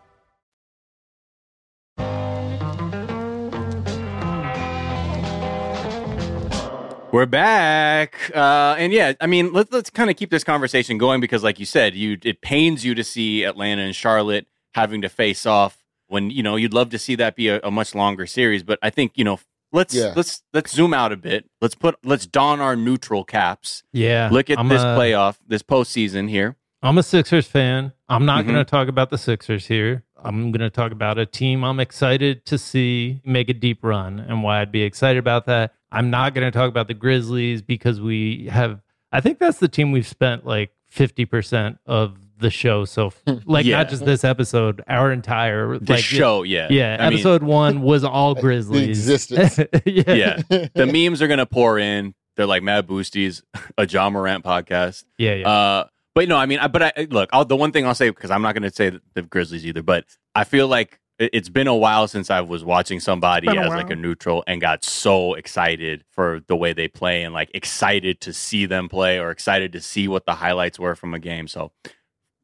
[7.11, 11.19] We're back, uh, and yeah, I mean, let's let's kind of keep this conversation going
[11.19, 15.09] because, like you said, you it pains you to see Atlanta and Charlotte having to
[15.09, 18.25] face off when you know you'd love to see that be a, a much longer
[18.25, 18.63] series.
[18.63, 19.41] But I think you know,
[19.73, 20.13] let's Yeah.
[20.15, 21.49] let's let's zoom out a bit.
[21.59, 23.83] Let's put let's don our neutral caps.
[23.91, 24.29] Yeah.
[24.31, 26.55] Look at I'm this a- playoff, this postseason here.
[26.81, 27.91] I'm a Sixers fan.
[28.07, 28.47] I'm not Mhm.
[28.47, 30.03] going to talk about the Sixers here.
[30.23, 34.19] I'm going to talk about a team I'm excited to see make a deep run
[34.19, 35.73] and why I'd be excited about that.
[35.91, 38.79] I'm not going to talk about the Grizzlies because we have,
[39.11, 42.85] I think that's the team we've spent like 50% of the show.
[42.85, 43.11] So,
[43.45, 43.77] like, Yeah.
[43.77, 46.67] not just this episode, our entire The like, show, yeah.
[46.69, 46.97] Yeah.
[46.99, 49.07] I mean- episode one was all Grizzlies.
[49.09, 49.59] existence.
[49.85, 50.41] yeah.
[50.49, 52.13] yeah, the memes are gonna pour in.
[52.37, 53.43] They're like Mad Boosties,
[53.77, 55.03] a John Morant podcast.
[55.17, 55.35] Yeah.
[55.35, 55.49] Yeah.
[55.49, 55.83] Uh,
[56.15, 57.29] but no, I mean, I, but I look.
[57.33, 59.65] I'll, the one thing I'll say because I'm not going to say the, the Grizzlies
[59.65, 60.97] either, but I feel like it-
[61.33, 63.77] it's been a while since I was watching somebody as while.
[63.77, 68.19] like a neutral and got so excited for the way they play and like excited
[68.21, 71.47] to see them play or excited to see what the highlights were from a game.
[71.47, 71.71] So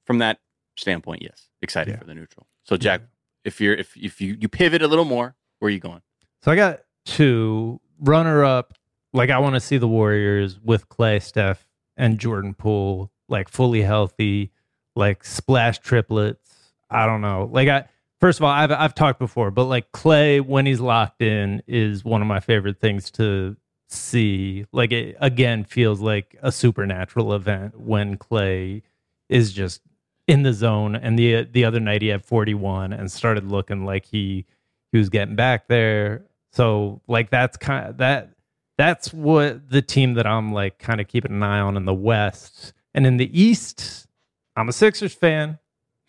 [0.05, 0.39] from that
[0.75, 1.97] standpoint, yes, excited Yeah.
[1.99, 2.47] for the neutral.
[2.63, 3.01] So Jack,
[3.43, 6.01] if you're if if you you pivot a little more, where are you going?
[6.43, 8.73] So I got two runner up.
[9.13, 13.81] Like I want to see the Warriors with Klay, Steph, and Jordan Poole like fully
[13.81, 14.51] healthy,
[14.95, 16.73] like splash triplets.
[16.89, 17.49] I don't know.
[17.51, 17.85] Like I
[18.19, 22.03] first of all, I've I've talked before, but like Klay when he's locked in is
[22.05, 23.55] one of my favorite things to
[23.89, 24.65] see.
[24.71, 28.81] Like it again feels like a supernatural event when Klay
[29.29, 29.81] is just
[30.27, 30.95] in the zone.
[30.95, 34.45] And the the other night he had 41 and started looking like he
[34.91, 36.23] he was getting back there.
[36.53, 38.31] So like that's kind of that
[38.77, 41.93] that's what the team that I'm like kind of keeping an eye on in the
[41.93, 42.73] West.
[42.93, 44.07] And in the East,
[44.55, 45.59] I'm a Sixers fan,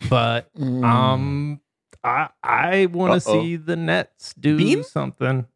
[0.09, 0.85] but Mm.
[0.85, 1.61] um
[2.05, 4.85] I I want to see the Nets do Bean?
[4.85, 5.47] something.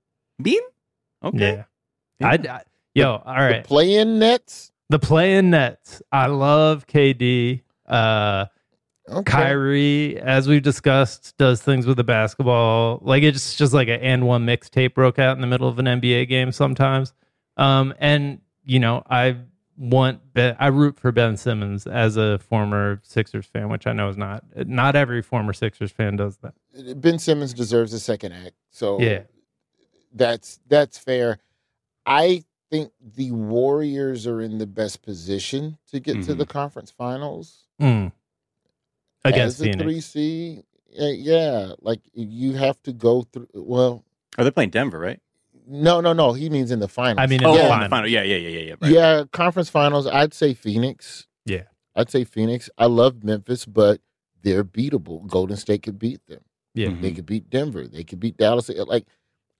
[0.40, 0.62] Bean?
[1.24, 1.64] Okay.
[2.18, 2.28] Yeah.
[2.28, 2.62] I, I-
[2.94, 3.62] yo, all right.
[3.62, 4.72] The play-in nets.
[4.90, 6.02] The play-in Nets.
[6.12, 7.62] I love KD.
[7.86, 8.46] Uh
[9.10, 9.32] Okay.
[9.32, 13.00] Kyrie, as we've discussed, does things with the basketball.
[13.02, 15.86] Like it's just like an and one mixtape broke out in the middle of an
[15.86, 17.12] NBA game sometimes.
[17.56, 19.36] Um, and you know, I
[19.76, 24.08] want ben, I root for Ben Simmons as a former Sixers fan, which I know
[24.08, 26.54] is not not every former Sixers fan does that.
[27.00, 28.52] Ben Simmons deserves a second act.
[28.70, 29.22] So Yeah.
[30.12, 31.38] that's that's fair.
[32.06, 36.38] I think the Warriors are in the best position to get to Mhm.
[36.38, 38.12] the conference finals Mm.
[39.24, 39.82] Against as a Phoenix.
[39.82, 40.64] three C.
[40.90, 43.48] Yeah, yeah, like you have to go through.
[43.54, 44.04] Well,
[44.36, 45.20] Are they playing Denver, right?
[45.66, 46.32] No, no, no.
[46.32, 47.18] He means in the finals.
[47.22, 48.08] I mean, in Oh, the yeah, in the final.
[48.08, 48.74] Yeah, yeah, yeah, yeah, yeah.
[48.80, 48.90] Right.
[48.92, 50.06] yeah, conference finals.
[50.06, 51.26] I'd say Phoenix.
[51.46, 51.64] Yeah.
[51.94, 52.70] I'd say Phoenix.
[52.78, 54.00] I love Memphis, but
[54.42, 55.26] they're beatable.
[55.26, 56.40] Golden State could beat them.
[56.74, 56.88] Yeah.
[56.88, 57.02] Mhm.
[57.02, 57.86] They could beat Denver.
[57.86, 58.68] They could beat Dallas.
[58.68, 59.06] Like,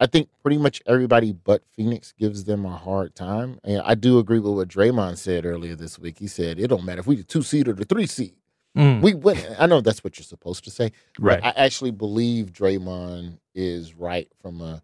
[0.00, 3.60] I think pretty much everybody but Phoenix gives them a hard time.
[3.62, 6.18] And I do agree with what Draymond said earlier this week.
[6.18, 8.34] He said it don't matter if we the two seed or the three seed.
[8.76, 9.02] Mm.
[9.02, 9.38] We win.
[9.58, 10.90] I know that's what you're supposed to say.
[11.20, 11.40] Right.
[11.42, 14.82] But I actually believe Draymond is right from a,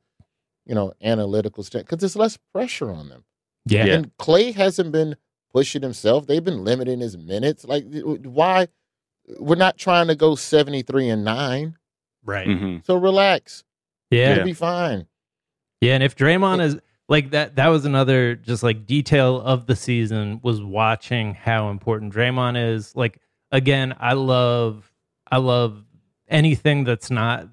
[0.69, 3.25] you know, analytical stand because there's less pressure on them.
[3.67, 3.87] Yeah.
[3.87, 3.95] Yeah.
[3.95, 5.17] And Klay hasn't been
[5.53, 6.27] pushing himself.
[6.27, 7.65] They've been limiting his minutes.
[7.65, 8.69] Like, why?
[9.39, 11.77] We're not trying to go 73 and nine.
[12.25, 12.47] Right.
[12.47, 12.87] Mhm.
[12.87, 13.65] So relax.
[14.11, 14.37] Yeah.
[14.37, 15.07] You'll be fine.
[15.81, 16.79] Yeah, and if Draymond is
[17.09, 22.13] like that, that was another just like detail of the season was watching how important
[22.13, 22.95] Draymond is.
[22.97, 23.21] Like
[23.53, 24.93] again, I love,
[25.31, 25.85] I love
[26.29, 27.49] anything that's not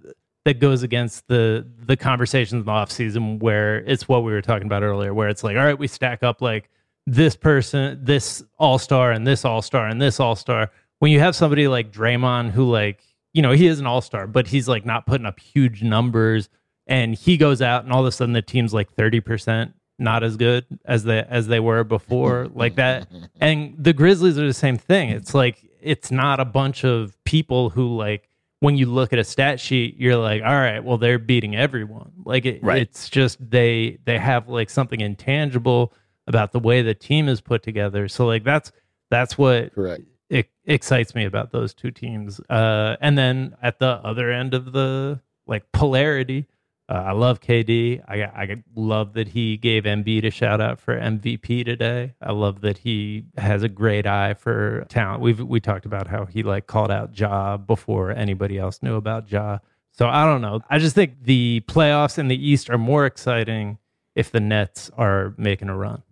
[0.45, 4.41] that goes against the the conversations in the off season where it's what we were
[4.41, 6.69] talking about earlier, where it's like, all right, we stack up like
[7.05, 10.71] this person, this all star, and this all star, and this all star.
[10.99, 13.03] When you have somebody like Draymond, who like
[13.34, 16.49] you know he is an all star, but he's like not putting up huge numbers
[16.88, 20.36] and he goes out and all of a sudden the team's like 30% not as
[20.36, 23.08] good as they as they were before like that
[23.39, 27.69] and the grizzlies are the same thing it's like it's not a bunch of people
[27.69, 28.29] who like
[28.65, 32.12] when you look at a stat sheet you're like all right well they're beating everyone
[32.25, 32.82] like it, Right.
[32.82, 35.93] it's just they they have like something intangible
[36.28, 38.71] about the way the team is put together so like that's
[39.12, 40.04] that's what Correct.
[40.30, 42.39] it excites me about those two teams.
[42.49, 46.47] Uh, and then at the other end of the like polarity,
[46.87, 48.03] uh, I love KD.
[48.07, 52.13] I I love that he gave Embiid a shout out for MVP today.
[52.21, 55.21] I love that he has a great eye for talent.
[55.21, 59.31] We've we talked about how he like called out Ja before anybody else knew about
[59.31, 59.59] Ja.
[59.91, 60.61] So I don't know.
[60.69, 63.77] I just think the playoffs in the East are more exciting
[64.13, 66.03] if the Nets are making a run.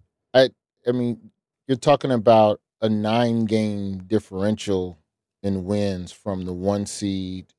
[0.88, 1.32] I mean,
[1.68, 5.00] you're talking about a nine game differential
[5.42, 7.54] in wins from the one seed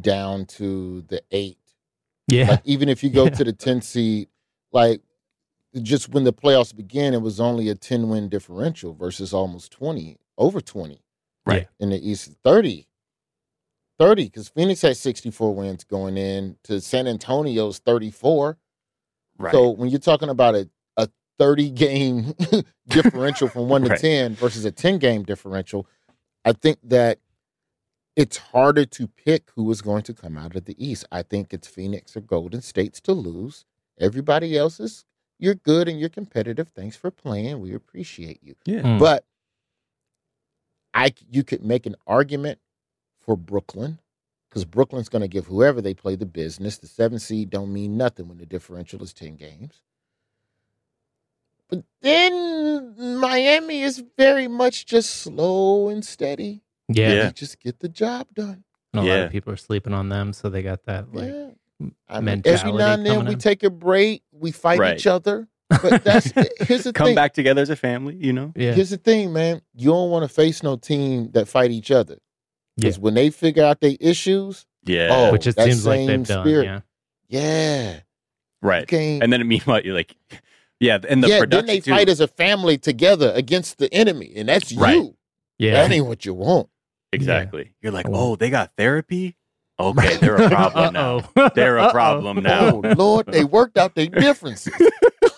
[0.00, 1.58] down to the eight.
[2.28, 2.50] Yeah.
[2.52, 3.30] Like, even if you go Yeah.
[3.30, 4.28] to the 10 seed,
[4.72, 5.00] like
[5.82, 10.16] just when the playoffs began, it was only a 10 win differential versus almost 20,
[10.38, 11.00] over 20.
[11.46, 11.68] Right.
[11.80, 12.86] In the East, 30.
[13.98, 18.58] 30, because Phoenix had 64 wins going in to San Antonio's 34.
[19.38, 19.52] Right.
[19.52, 21.08] So when you're talking about a, a
[21.38, 22.34] 30 game
[22.88, 24.00] differential from one to Right.
[24.00, 25.86] 10 versus a 10 game differential,
[26.44, 27.18] I think that
[28.16, 31.04] it's harder to pick who is going to come out of the East.
[31.10, 33.64] I think it's Phoenix or Golden States to lose.
[33.98, 35.04] Everybody else is,
[35.38, 36.68] you're good and you're competitive.
[36.74, 37.60] Thanks for playing.
[37.60, 38.54] We appreciate you.
[38.64, 38.82] yeah.
[38.82, 38.98] Mm.
[38.98, 39.24] But
[40.92, 42.60] I, you could make an argument
[43.20, 43.98] for Brooklyn
[44.48, 46.78] because Brooklyn's going to give whoever they play the business.
[46.78, 49.82] The seven seed don't mean nothing when the differential is ten games.
[51.68, 56.62] But then Miami is very much just slow and steady.
[56.88, 57.12] Yeah.
[57.12, 57.30] Yeah.
[57.30, 58.64] Just get the job done.
[58.92, 59.14] And a lot Yeah.
[59.24, 61.48] of people are sleeping on them, so they got that like yeah.
[62.08, 63.38] I mean, mentality every now and then we in.
[63.38, 64.94] take a break, we fight Right.
[64.96, 65.48] each other.
[65.82, 66.92] But that's here's the thing.
[66.94, 67.14] Come thing.
[67.16, 68.52] back together as a family, you know?
[68.54, 69.60] yeah, Here's the thing, man.
[69.74, 72.18] You don't want to face no team that fight each other.
[72.76, 73.02] Because Yeah.
[73.02, 75.08] when they figure out their issues, Yeah.
[75.10, 76.44] Oh, which it that seems like same they've done.
[76.46, 76.64] spirit.
[76.64, 76.80] Yeah,
[77.28, 78.00] yeah.
[78.62, 78.82] right.
[78.84, 79.18] Okay.
[79.20, 80.14] And then meanwhile, you're like,
[80.80, 81.90] yeah, and the yeah, then they too.
[81.90, 84.94] fight as a family together against the enemy, and that's Right.
[84.96, 85.16] you.
[85.58, 86.68] yeah, That ain't what you want.
[87.14, 87.74] Exactly.
[87.80, 88.32] You're like, oh.
[88.32, 89.36] oh, they got therapy.
[89.78, 91.20] Okay, they're a problem now.
[91.54, 91.90] They're a Uh-oh.
[91.90, 92.80] problem now.
[92.84, 94.74] Oh Lord, they worked out their differences.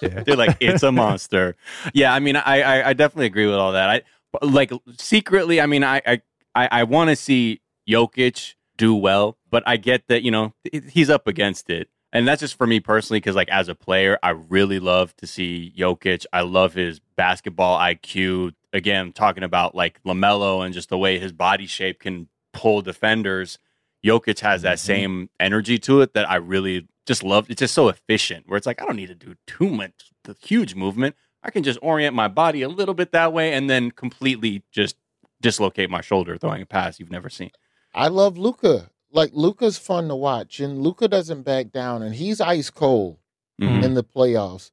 [0.03, 0.25] Yeah.
[0.25, 1.57] They're like, it's a monster.
[1.95, 3.89] Yeah, I mean, I I, I definitely agree with all that.
[3.89, 4.03] I
[4.45, 6.21] like secretly, I mean, I I
[6.55, 11.09] I, I want to see Jokic do well, but I get that you know he's
[11.09, 14.31] up against it, and that's just for me personally because like as a player, I
[14.31, 16.27] really love to see Jokic.
[16.31, 18.53] I love his basketball IQ.
[18.77, 23.59] Again, talking about like LaMelo and just the way his body shape can pull defenders.
[24.05, 27.51] Jokic has that same energy to it that I really just love.
[27.51, 30.37] It's just so efficient where it's like, I don't need to do too much, the
[30.41, 31.17] huge movement.
[31.43, 34.97] I can just orient my body a little bit that way and then completely just
[35.41, 37.51] dislocate my shoulder throwing a pass you've never seen.
[37.95, 38.91] I love Luka.
[39.11, 43.19] Like Luka's fun to watch, and Luka doesn't back down, and he's ice cold
[43.61, 43.83] Mhm.
[43.85, 44.71] in the playoffs.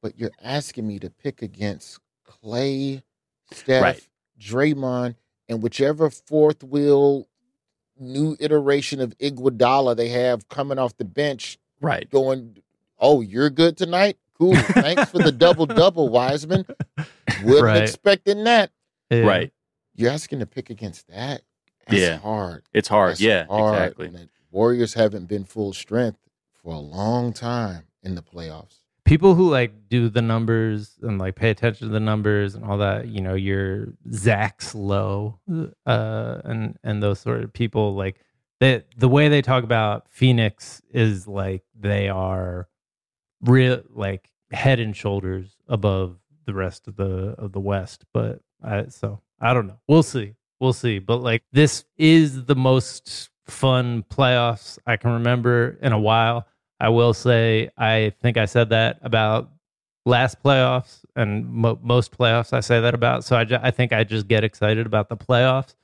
[0.00, 3.02] But you're asking me to pick against Klay,
[3.52, 4.08] Steph, Right.
[4.40, 5.16] Draymond,
[5.48, 7.28] and whichever fourth wheel
[7.98, 12.08] new iteration of Iguodala they have coming off the bench, Right.
[12.10, 12.58] going
[12.98, 14.16] oh, you're good tonight.
[14.38, 14.54] Cool.
[14.56, 16.64] Thanks for the double double, Wiseman.
[17.42, 17.82] Wasn't Right.
[17.82, 18.70] expecting that.
[19.10, 19.20] Yeah.
[19.20, 19.52] Right.
[19.94, 21.42] You're asking to pick against that.
[21.86, 22.16] That's Yeah.
[22.18, 22.64] hard.
[22.72, 23.12] It's hard.
[23.12, 23.74] That's yeah, hard.
[23.74, 24.06] exactly.
[24.06, 26.18] And the Warriors haven't been full strength
[26.62, 28.78] for a long time in the playoffs.
[29.04, 32.78] People who like do the numbers and like pay attention to the numbers and all
[32.78, 35.34] that, you know, your Zach Lowes,
[35.86, 38.20] uh, and and those sort of people like
[38.60, 38.86] that.
[38.96, 42.68] The way they talk about Phoenix is like they are
[43.42, 48.04] real, like head and shoulders above the rest of the of the West.
[48.14, 49.78] But I, so I don't know.
[49.86, 50.34] We'll see.
[50.60, 50.98] We'll see.
[50.98, 56.46] But like this is the most fun playoffs I can remember in a while.
[56.84, 59.50] I will say, I think I said that about
[60.04, 63.24] last playoffs and mo- most playoffs I say that about.
[63.24, 65.74] So I, ju- I think I just get excited about the playoffs.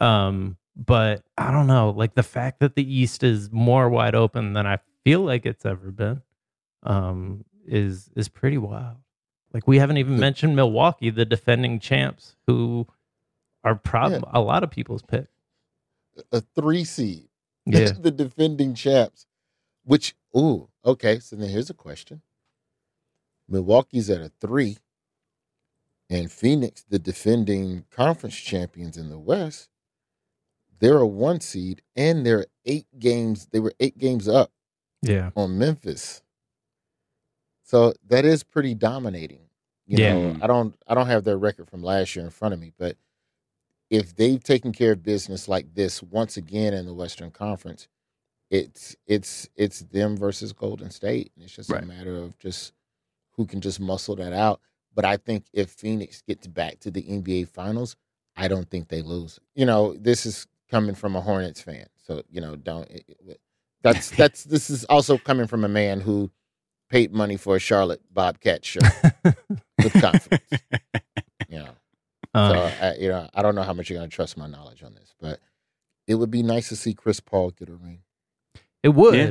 [0.00, 4.52] Um, but I don't know, like the fact that the East is more wide open
[4.52, 6.22] than I feel like it's ever been,
[6.82, 8.96] um, is is pretty wild.
[9.52, 12.86] Like we haven't even mentioned Milwaukee, the defending champs, who
[13.62, 15.26] are probably a lot of people's pick.
[16.32, 17.28] A three seed.
[17.64, 17.92] Yeah.
[18.00, 19.26] the defending champs.
[19.84, 21.18] Which, ooh, okay.
[21.20, 22.22] So then here's a question.
[23.48, 24.78] Milwaukee's at a three,
[26.10, 29.70] and Phoenix, the defending conference champions in the West,
[30.80, 33.48] they're a one seed, and they're eight games.
[33.52, 34.52] They were eight games up
[35.02, 35.30] Yeah.
[35.36, 36.22] on Memphis.
[37.64, 39.40] So that is pretty dominating.
[39.86, 39.98] You Yeah.
[39.98, 42.72] know, I don't I don't have their record from last year in front of me,
[42.78, 42.96] but
[43.90, 47.88] if they've taken care of business like this once again in the Western Conference,
[48.50, 51.32] it's it's it's them versus Golden State.
[51.34, 51.82] And it's just Right.
[51.82, 52.72] a matter of just
[53.36, 54.60] who can just muscle that out.
[54.94, 57.94] But I think if Phoenix gets back to the NBA finals,
[58.36, 59.38] I don't think they lose.
[59.54, 61.86] You know, this is coming from a Hornets fan.
[62.06, 63.40] So, you know, don't it- it-
[63.82, 66.30] that's that's this is also coming from a man who
[66.90, 68.82] paid money for a Charlotte Bobcat shirt
[69.82, 70.42] with confidence.
[71.50, 71.70] You know.
[72.34, 74.82] Uh, so I, you know, I don't know how much you're gonna trust my knowledge
[74.82, 75.40] on this, but
[76.06, 78.02] it would be nice to see Chris Paul get a ring.
[78.82, 79.14] It would.
[79.14, 79.30] Yeah.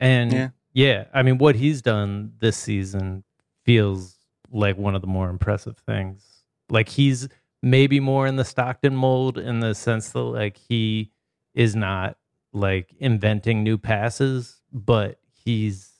[0.00, 0.48] And Yeah.
[0.72, 1.04] yeah.
[1.12, 3.24] I mean, what he's done this season
[3.64, 4.16] feels
[4.50, 6.24] like one of the more impressive things.
[6.68, 7.28] Like he's
[7.62, 11.10] maybe more in the Stockton mold in the sense that like he
[11.54, 12.16] is not
[12.52, 15.90] like inventing new passes, but he's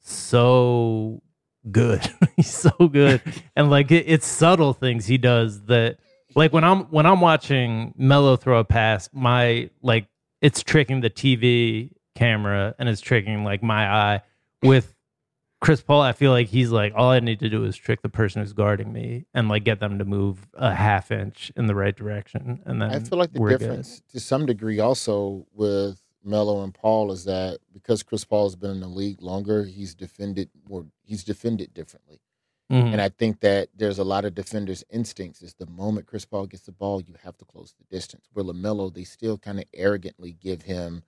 [0.00, 1.22] so
[1.70, 2.00] good.
[2.36, 3.20] he's so good.
[3.56, 5.98] and like it, it's subtle things he does that
[6.34, 10.06] like when I'm when I'm watching Melo throw a pass, my like
[10.40, 14.22] it's tricking the TV camera and it's tricking like my eye.
[14.62, 14.94] With
[15.60, 18.08] Chris Paul, I feel like he's like all I need to do is trick the
[18.08, 21.74] person who's guarding me and like get them to move a half inch in the
[21.74, 22.60] right direction.
[22.64, 23.60] And then I feel like the we're good.
[23.60, 28.56] difference to some degree also with Melo and Paul is that because Chris Paul has
[28.56, 32.20] been in the league longer, he's defended more he's defended differently.
[32.70, 32.92] Mhm.
[32.92, 36.46] And I think that there's a lot of defenders' instincts is the moment Chris Paul
[36.46, 38.26] gets the ball, you have to close the distance.
[38.32, 41.02] Where LaMelo, they still kind of arrogantly give him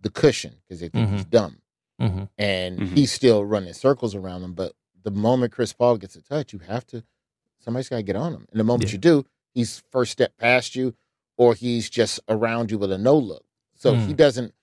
[0.00, 1.58] the cushion because they think he's dumb.
[2.00, 2.28] Mhm.
[2.38, 2.88] And Mhm.
[2.94, 4.54] he's still running circles around him.
[4.54, 4.72] But
[5.02, 7.02] the moment Chris Paul gets a touch, you have to,
[7.58, 8.46] somebody's got to get on him.
[8.50, 8.94] And the moment Yeah.
[8.94, 10.94] you do, he's first step past you
[11.36, 13.44] or he's just around you with a no look.
[13.74, 14.16] So he Mm.
[14.16, 14.54] doesn't,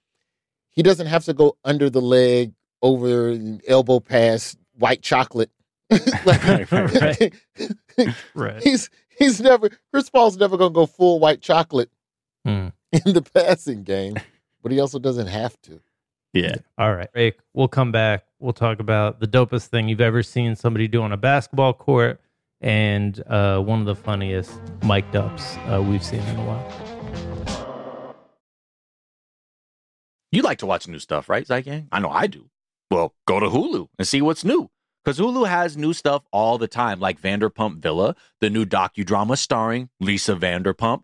[0.69, 5.49] he doesn't have to go under the leg, over elbow pass, white chocolate.
[6.25, 7.33] Like- Right.
[8.33, 8.61] Right.
[8.63, 11.89] He's he's never Chris Paul's never gonna go full white chocolate
[12.45, 12.73] Mm.
[12.91, 14.15] in the passing game,
[14.65, 15.79] but he also doesn't have to.
[16.33, 16.55] Yeah.
[16.79, 17.13] All right.
[17.13, 17.37] Break.
[17.53, 18.25] We'll come back.
[18.39, 22.19] We'll talk about the dopest thing you've ever seen somebody do on a basketball court
[22.61, 28.15] and uh, one of the funniest mic'd ups uh, we've seen in a while.
[30.31, 31.85] You like to watch new stuff, right, Zeitgang?
[31.91, 32.49] I know I do.
[32.89, 34.71] Well, go to Hulu and see what's new.
[35.03, 39.89] Because Hulu has new stuff all the time, like Vanderpump Villa, the new docudrama starring
[39.99, 41.03] Lisa Vanderpump.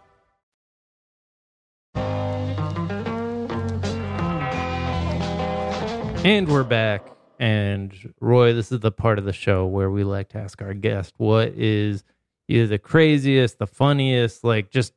[6.23, 7.07] And we're back.
[7.39, 10.75] And Roy, this is the part of the show where we like to ask our
[10.75, 12.03] guest what is
[12.47, 14.93] either the craziest, the funniest, like just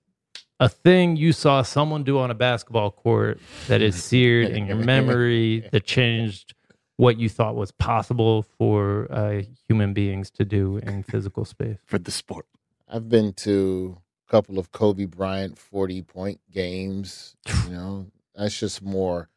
[0.61, 4.77] a thing you saw someone do on a basketball court that is seared in your
[4.77, 6.53] memory that changed
[6.97, 11.99] what you thought was possible for uh, human beings to do in physical space for
[11.99, 12.45] the sport.
[12.87, 13.97] I've been to
[14.29, 17.35] a couple of Kobe Bryant 40 point games.
[17.65, 19.31] You know, that's just more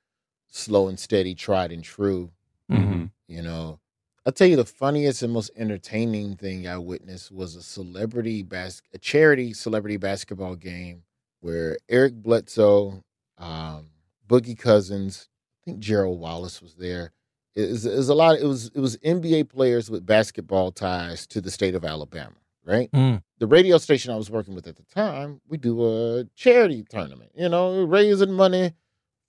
[0.48, 2.32] slow and steady, tried and true.
[2.72, 3.06] Mm-hmm.
[3.28, 3.80] You know,
[4.26, 8.82] I'll tell you the funniest and most entertaining thing I witnessed was a celebrity bas-
[8.94, 11.04] a charity celebrity basketball game
[11.40, 13.04] where Eric Bledsoe,
[13.38, 13.88] um,
[14.28, 15.30] Boogie Cousins,
[15.62, 17.12] I think Gerald Wallace was there.
[17.56, 18.38] It was, it was a lot.
[18.38, 22.36] It was it was NBA players with basketball ties to the state of Alabama,
[22.66, 22.92] right?
[22.92, 23.24] Mm.
[23.40, 27.32] The radio station I was working with at the time, we do a charity tournament.
[27.34, 28.74] You know, raising money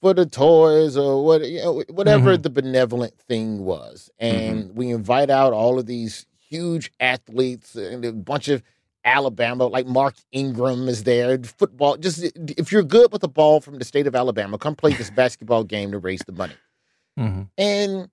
[0.00, 2.42] for the toys or what you know, whatever Mhm.
[2.42, 4.10] the benevolent thing was.
[4.18, 8.62] And we invite out all of these huge athletes and a bunch of
[9.04, 11.38] Alabama, like Mark Ingram is there.
[11.42, 12.22] Football, just
[12.58, 15.64] if you're good with the ball from the state of Alabama, come play this basketball
[15.64, 16.54] game to raise the money.
[17.18, 17.42] Mm-hmm.
[17.56, 18.10] And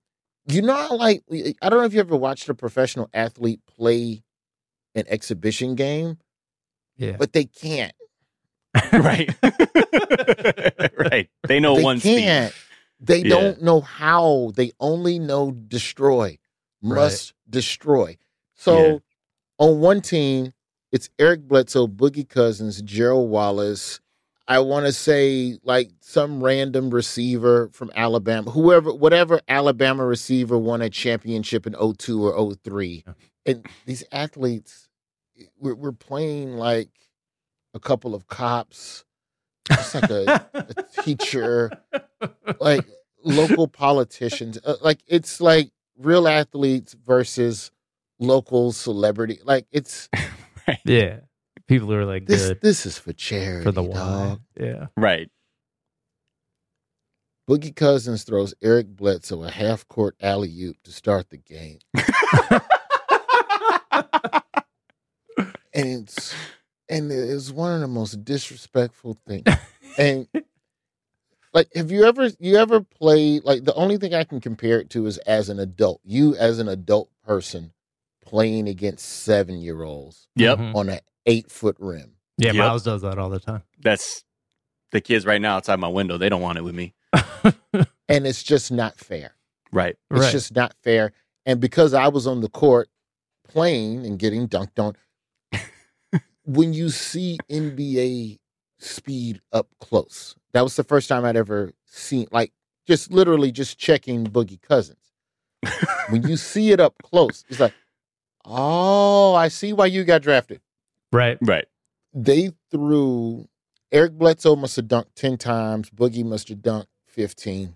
[0.48, 1.24] you know, like
[1.62, 4.24] I don't know if you ever watched a professional athlete play
[4.94, 6.18] an exhibition game,
[6.98, 7.18] Yeah.
[7.18, 7.92] but they can't.
[8.94, 9.30] right.
[10.98, 11.30] right.
[11.48, 12.22] They know they one speed.
[12.22, 12.54] can't.
[13.00, 13.30] They Yeah.
[13.30, 14.52] don't know how.
[14.56, 16.38] They only know destroy.
[16.82, 18.18] Must destroy.
[18.56, 18.98] So Yeah.
[19.60, 20.52] on one team,
[20.92, 24.00] it's Eric Bledsoe, Boogie Cousins, Gerald Wallace.
[24.48, 30.82] I want to say like some random receiver from Alabama, whoever, whatever Alabama receiver won
[30.84, 33.04] a championship in 02 or 03.
[33.48, 34.88] And these athletes,
[35.60, 36.90] we're, we're playing like
[37.76, 39.06] a couple of cops,
[39.70, 41.70] just like a, a teacher,
[42.60, 42.86] like
[43.24, 44.58] local politicians.
[44.66, 45.70] Uh, like it's like
[46.00, 47.70] real athletes versus
[48.20, 49.40] local celebrity.
[49.44, 50.10] Like it's
[50.86, 51.20] Yeah.
[51.68, 52.48] People who are like this.
[52.50, 53.64] good This is for charity.
[53.64, 53.96] for the why.
[53.96, 54.42] dog.
[54.60, 54.88] Yeah.
[54.98, 55.30] Right.
[57.50, 61.78] Boogie Cousins throws Eric Bledsoe a half court alley oop to start the game.
[65.74, 66.34] and it's
[66.90, 69.44] and it's one of the most disrespectful things.
[69.98, 70.28] And
[71.54, 74.90] like have you ever you ever played like the only thing I can compare it
[74.90, 77.72] to is as an adult, you as an adult person
[78.26, 80.58] playing against seven year olds Yep.
[80.58, 80.76] Mhm.
[80.76, 82.16] on an eight foot rim.
[82.38, 82.56] Yeah, Yep.
[82.56, 83.64] Miles does that all the time.
[83.82, 84.26] That's
[84.92, 86.18] the kids right now outside my window.
[86.18, 86.94] They don't want it with me.
[88.08, 89.34] And it's just not fair.
[89.72, 89.96] Right.
[90.12, 90.32] It's Right.
[90.32, 91.14] just not fair.
[91.46, 92.90] And because I was on the court
[93.48, 94.96] playing and getting dunked on,
[96.46, 98.40] when you see NBA
[98.80, 102.52] speed up close, that was the first time I'd ever seen, like,
[102.88, 104.98] just literally just checking Boogie Cousins.
[106.10, 107.74] when you see it up close, it's like,
[108.46, 110.62] oh, I see why you got drafted.
[111.12, 111.38] Right.
[111.42, 111.66] Right.
[112.14, 113.48] They threw
[113.92, 117.76] Eric Bledsoe must have dunked 10 times, Boogie must have dunked 15.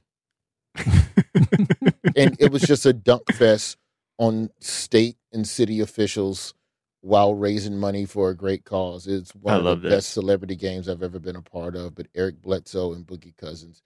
[0.75, 3.77] and it was just a dunk fest
[4.17, 6.53] on state and city officials
[7.01, 9.07] while raising money for a great cause.
[9.07, 9.89] It's one I of the love that.
[9.89, 11.95] best celebrity games I've ever been a part of.
[11.95, 13.81] But Eric Bledsoe and Boogie Cousins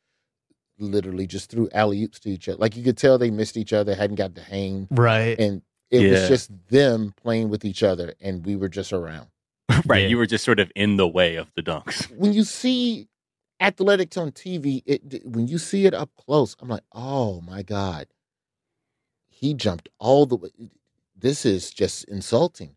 [0.80, 2.58] literally just threw alley oops to each other.
[2.58, 4.88] Like you could tell they missed each other, hadn't got to hang.
[4.90, 5.40] Right.
[5.40, 5.62] And
[5.92, 9.28] it was just them playing with each other, and we were just around.
[9.86, 10.02] right.
[10.02, 10.08] Yeah.
[10.08, 12.10] You were just sort of in the way of the dunks.
[12.18, 13.08] When you see
[13.60, 18.08] athletics on TV, it when you see it up close, I'm like, oh my god,
[19.30, 20.50] he jumped all the way.
[21.16, 22.76] This is just insulting.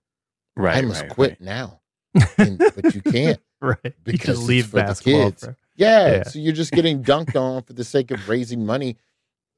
[0.56, 0.76] Right.
[0.78, 1.40] I must right, quit right.
[1.40, 1.80] now,
[2.38, 3.40] And- but you can't.
[3.60, 3.94] right.
[4.04, 5.30] Because leave for the basketball.
[5.30, 5.44] kids.
[5.44, 6.22] For, Yeah, Yeah.
[6.24, 8.96] so you're just getting dunked on for the sake of raising money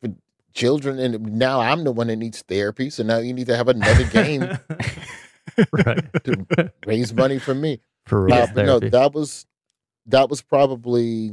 [0.01, 0.11] for
[0.55, 2.91] children, and now I'm the one that needs therapy.
[2.91, 4.41] So now you need to have another game
[5.73, 6.25] right.
[6.25, 7.81] to raise money for me.
[8.07, 9.47] For real Uh, no, that was
[10.07, 11.29] that was probably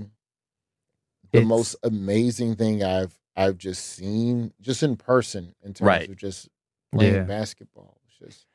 [1.32, 6.10] the It's- most amazing thing I've I've just seen just in person in terms Right.
[6.10, 6.50] of just
[6.94, 7.22] playing Yeah.
[7.24, 7.98] basketball.
[8.08, 8.46] It's just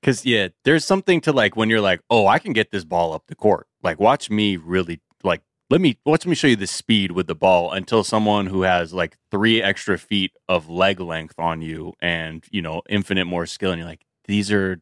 [0.00, 3.12] Because yeah, there's something to like when you're like, oh, I can get this ball
[3.12, 3.66] up the court.
[3.82, 7.34] Like, watch me really like let me watch me show you the speed with the
[7.34, 12.44] ball until someone who has like three extra feet of leg length on you and
[12.50, 14.80] you know infinite more skill, and you're like, these are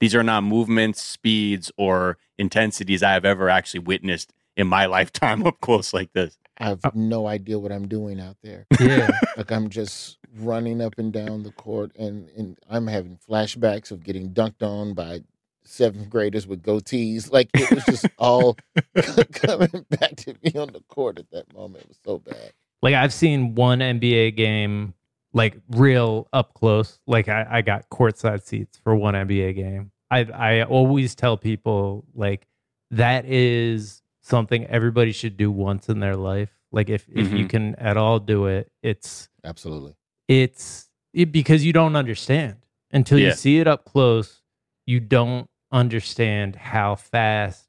[0.00, 5.46] these are not movements, speeds, or intensities I have ever actually witnessed in my lifetime
[5.46, 6.38] up close like this.
[6.58, 6.90] I have oh.
[6.94, 8.66] no idea what I'm doing out there.
[8.80, 9.08] yeah.
[9.36, 14.02] like I'm just running up and down the court, and, and I'm having flashbacks of
[14.02, 15.20] getting dunked on by
[15.64, 17.30] seventh graders with goatees.
[17.30, 18.56] Like it was just all
[19.32, 21.84] coming back to me on the court at that moment.
[21.84, 22.52] It was so bad.
[22.82, 24.94] Like I've seen one NBA game
[25.32, 26.98] like real up close.
[27.06, 29.90] Like I, I got courtside seats for one NBA game.
[30.10, 32.46] I I always tell people like
[32.90, 36.50] that is something everybody should do once in their life.
[36.70, 37.48] Like if if you Mhm.
[37.48, 39.94] can at all do it, it's Absolutely.
[40.28, 42.56] it's it, because you don't understand
[42.92, 44.42] until you see it up close.
[44.86, 47.68] You don't understand how fast,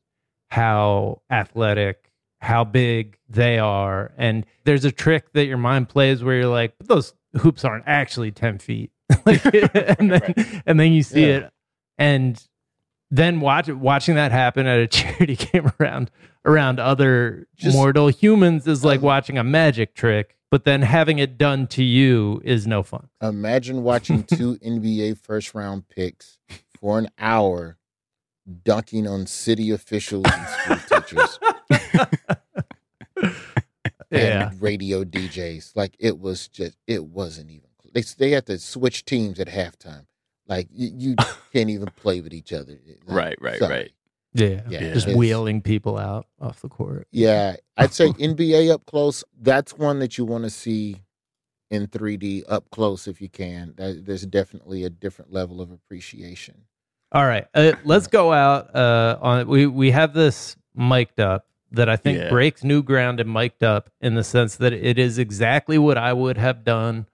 [0.49, 6.35] how athletic, how big they are, and there's a trick that your mind plays where
[6.35, 8.91] you're like, those hoops aren't actually ten feet,
[9.25, 9.43] like,
[9.99, 10.33] and then
[10.65, 11.37] and then you see Yeah.
[11.37, 11.53] it,
[11.97, 12.47] and
[13.11, 16.11] then watch watching that happen at a charity game around
[16.45, 21.19] around other Just- mortal humans is like um, watching a magic trick but then having
[21.19, 26.37] it done to you is no fun Imagine watching two NBA first round picks
[26.79, 27.77] for an hour
[28.63, 30.47] dunking on city officials and
[30.79, 31.39] school teachers
[34.11, 35.75] yeah radio DJs.
[35.75, 37.69] Like it was just, it wasn't even.
[37.93, 40.05] They they had to switch teams at halftime.
[40.49, 41.15] Like you, you
[41.53, 42.77] can't even play with each other.
[43.05, 43.73] Like, Right, right, sorry.
[43.73, 43.91] right.
[44.33, 48.85] yeah, Yeah, just it's- wheeling people out off the court Yeah, I'd say NBA up
[48.85, 49.23] close.
[49.39, 50.97] That's one that you want to see
[51.71, 53.73] in 3D up close if you can.
[53.77, 56.63] That, there's definitely a different level of appreciation.
[57.11, 61.89] all right uh, let's go out uh on we we have this mic'd up that
[61.89, 62.29] i think Yeah.
[62.29, 66.13] breaks new ground and mic'd up in the sense that it is exactly what i
[66.13, 67.07] would have done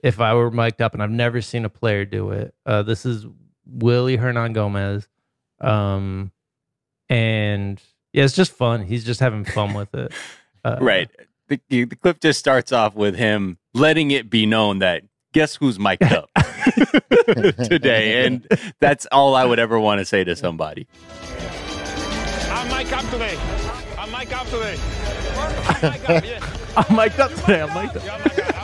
[0.00, 3.04] if i were mic'd up and i've never seen a player do it uh this
[3.04, 3.26] is
[3.66, 5.06] Willy Hernangomez
[5.60, 6.32] um
[7.08, 7.82] and
[8.12, 10.12] yeah it's just fun he's just having fun with it
[10.64, 11.10] uh, right.
[11.48, 15.56] The, the the clip just starts off with him letting it be known that guess
[15.56, 16.30] who's mic'd up
[17.64, 18.46] today, and
[18.80, 20.86] that's all I would ever want to say to somebody.
[22.50, 23.38] I'm Mike up today.
[23.98, 24.76] I'm Mike up today.
[25.38, 26.24] I'm Mike up,
[26.76, 28.57] i'm mic'd up today i'm mic'd up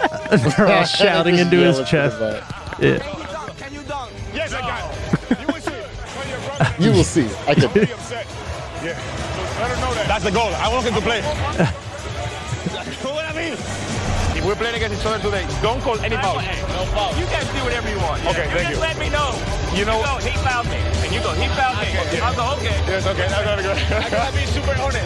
[0.56, 2.18] they're all shouting into his chest
[2.80, 2.98] yeah.
[4.48, 5.40] Can.
[5.40, 5.70] You will see.
[6.16, 6.40] When you're
[6.80, 7.28] You will see.
[7.46, 7.70] I can.
[8.80, 8.96] Yeah.
[9.60, 10.08] Let her know that.
[10.08, 10.48] That's the goal.
[10.56, 11.20] I want him to play.
[11.20, 11.28] know
[13.12, 13.52] what I mean?
[14.40, 16.40] If we're playing against each other today, don't call any foul.
[16.40, 17.12] No foul.
[17.20, 18.24] You guys do whatever you want.
[18.24, 18.80] Okay, you thank just you.
[18.80, 19.36] let me know.
[19.76, 20.80] You know- go, he fouled me.
[21.04, 21.92] And you go, he fouled me.
[22.24, 22.72] I'll go, okay.
[22.88, 23.28] Yes, okay.
[23.28, 23.76] That's very good.
[23.76, 25.04] I gotta be super honest.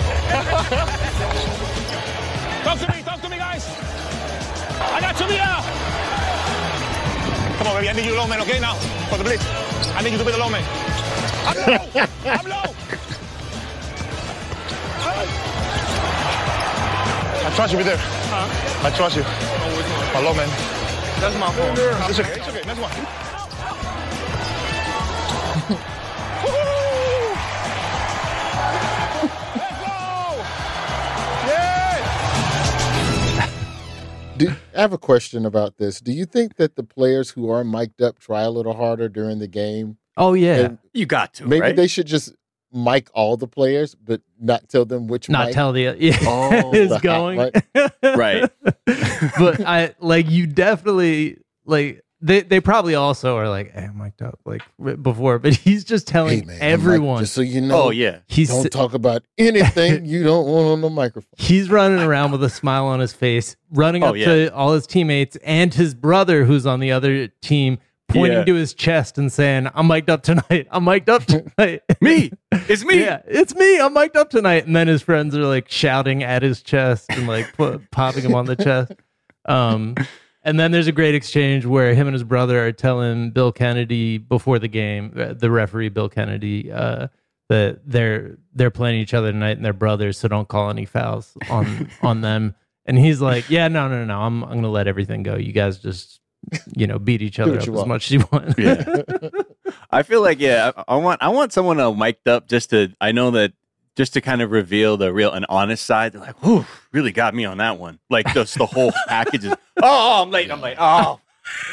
[2.62, 3.02] Talk to me.
[3.02, 3.66] Talk to me, guys.
[4.80, 5.62] I got you, Mia.
[7.58, 7.88] Come on, baby.
[7.88, 8.40] I need you low, man.
[8.42, 8.74] Okay, now
[9.10, 9.44] for the blitz.
[9.94, 10.64] I need you to be the low man.
[11.46, 12.02] I'm low.
[12.24, 12.74] I'm low.
[17.46, 17.94] I trust you be there.
[17.94, 18.86] Uh-huh.
[18.86, 19.22] I trust you.
[20.12, 20.48] My low man.
[21.20, 21.78] That's my fault.
[22.10, 22.40] It's okay.
[22.40, 22.62] It's okay.
[22.66, 23.43] Next one.
[34.40, 36.00] I have a question about this.
[36.00, 39.38] Do you think that the players who are mic'd up try a little harder during
[39.38, 39.98] the game?
[40.16, 41.76] Oh yeah, And You got to, maybe right?
[41.76, 42.34] they should just
[42.72, 45.54] mic all the players, but not tell them which not mic.
[45.54, 47.64] tell the yeah Oh, is the hot going mic.
[48.02, 48.50] Right.
[49.38, 54.22] but I like you definitely like they they probably also are like hey, I'm mic'd
[54.22, 54.62] up like
[55.02, 57.82] before, but he's just telling Hey man, everyone mic- just so you know.
[57.84, 58.20] Oh yeah.
[58.28, 61.28] he's Don't talk about anything you don't want on the microphone.
[61.36, 64.24] He's running around with a smile on his face, running Oh, up yeah.
[64.24, 68.44] to all his teammates and his brother, who's on the other team, pointing Yeah.
[68.44, 70.66] to his chest and saying, "I'm mic'd up tonight.
[70.70, 72.32] I'm mic'd up tonight." Me.
[72.52, 73.00] It's me.
[73.00, 73.78] yeah, it's me.
[73.80, 74.66] I'm mic'd up tonight.
[74.66, 78.34] And then his friends are like shouting at his chest and like pu- popping him
[78.34, 78.92] on the chest.
[79.46, 79.94] Um,
[80.44, 84.18] and then there's a great exchange where him and his brother are telling Bill Kennedy
[84.18, 87.08] before the game, uh, the referee Bill Kennedy, uh,
[87.48, 91.36] that they're they're playing each other tonight and they're brothers, so don't call any fouls
[91.50, 92.54] on on them.
[92.86, 95.36] And he's like, "Yeah, no, no, no, I'm I'm gonna let everything go.
[95.36, 96.20] You guys just
[96.76, 98.84] you know beat each other up as want." much as you want." Yeah.
[99.90, 102.94] I feel like yeah, I, I want I want someone uh, mic'd up just to
[103.00, 103.52] I know that
[103.96, 106.12] just to kind of reveal the real and honest side.
[106.12, 107.98] They're like, whew, really got me on that one.
[108.10, 110.50] Like just the whole package is oh, oh, I'm late.
[110.50, 110.76] I'm late.
[110.78, 111.20] Oh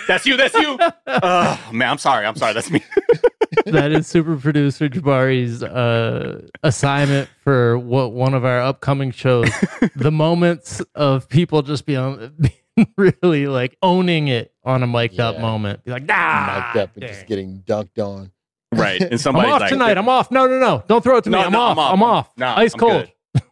[0.07, 0.77] that's you, that's you.
[1.07, 2.25] Oh man, I'm sorry.
[2.25, 2.83] I'm sorry, that's me.
[3.65, 9.49] that is super producer Jabari's uh, assignment for what one of our upcoming shows.
[9.95, 15.39] the moments of people just being, being really like owning it on a mic'd up
[15.39, 15.83] moment.
[15.83, 18.31] Be like, nah, mic'd up and just getting dunked on.
[18.73, 19.01] Right.
[19.01, 19.97] And I'm off like tonight.
[19.97, 20.31] I'm off.
[20.31, 20.83] No, no, no.
[20.87, 21.37] Don't throw it to me.
[21.37, 21.71] I'm, no, off.
[21.71, 21.93] I'm off.
[21.93, 22.31] I'm off.
[22.37, 23.11] No, Ice I'm cold.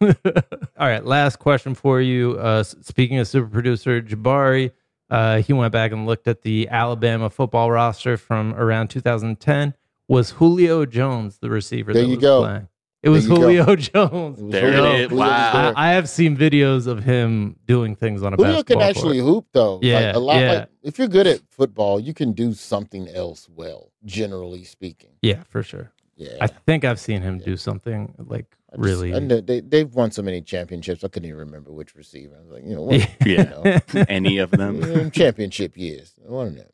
[0.78, 1.04] All right.
[1.04, 2.38] Last question for you.
[2.38, 4.72] Uh, speaking of super producer Jabari,
[5.10, 9.74] uh, he went back and looked at the Alabama football roster from around 2010.
[10.08, 12.40] Was Julio Jones the receiver There that you was go.
[12.42, 12.68] playing?
[13.02, 13.64] It was There you go.
[13.64, 14.38] Julio Jones.
[14.38, 14.92] It was There it Julio.
[14.92, 15.08] is.
[15.08, 15.52] Julio was Wow.
[15.62, 15.72] there.
[15.78, 19.20] I, I have seen videos of him doing things on a Julio basketball can actually
[19.20, 19.34] court.
[19.34, 19.74] hoop though.
[19.76, 20.40] Like, Yeah, a lot.
[20.40, 20.52] yeah.
[20.52, 23.90] Like, if you're good at football, you can do something else well.
[24.04, 25.92] Generally speaking, Yeah, for sure.
[26.16, 26.36] yeah.
[26.40, 29.14] I think I've seen him do something like I just- really.
[29.14, 31.02] I know they they've won so many championships.
[31.02, 32.36] I couldn't even remember which receiver.
[32.36, 33.06] I was like, you know, one, Yeah.
[33.24, 35.10] you know, any of them.
[35.12, 36.14] championship years.
[36.18, 36.68] One of them.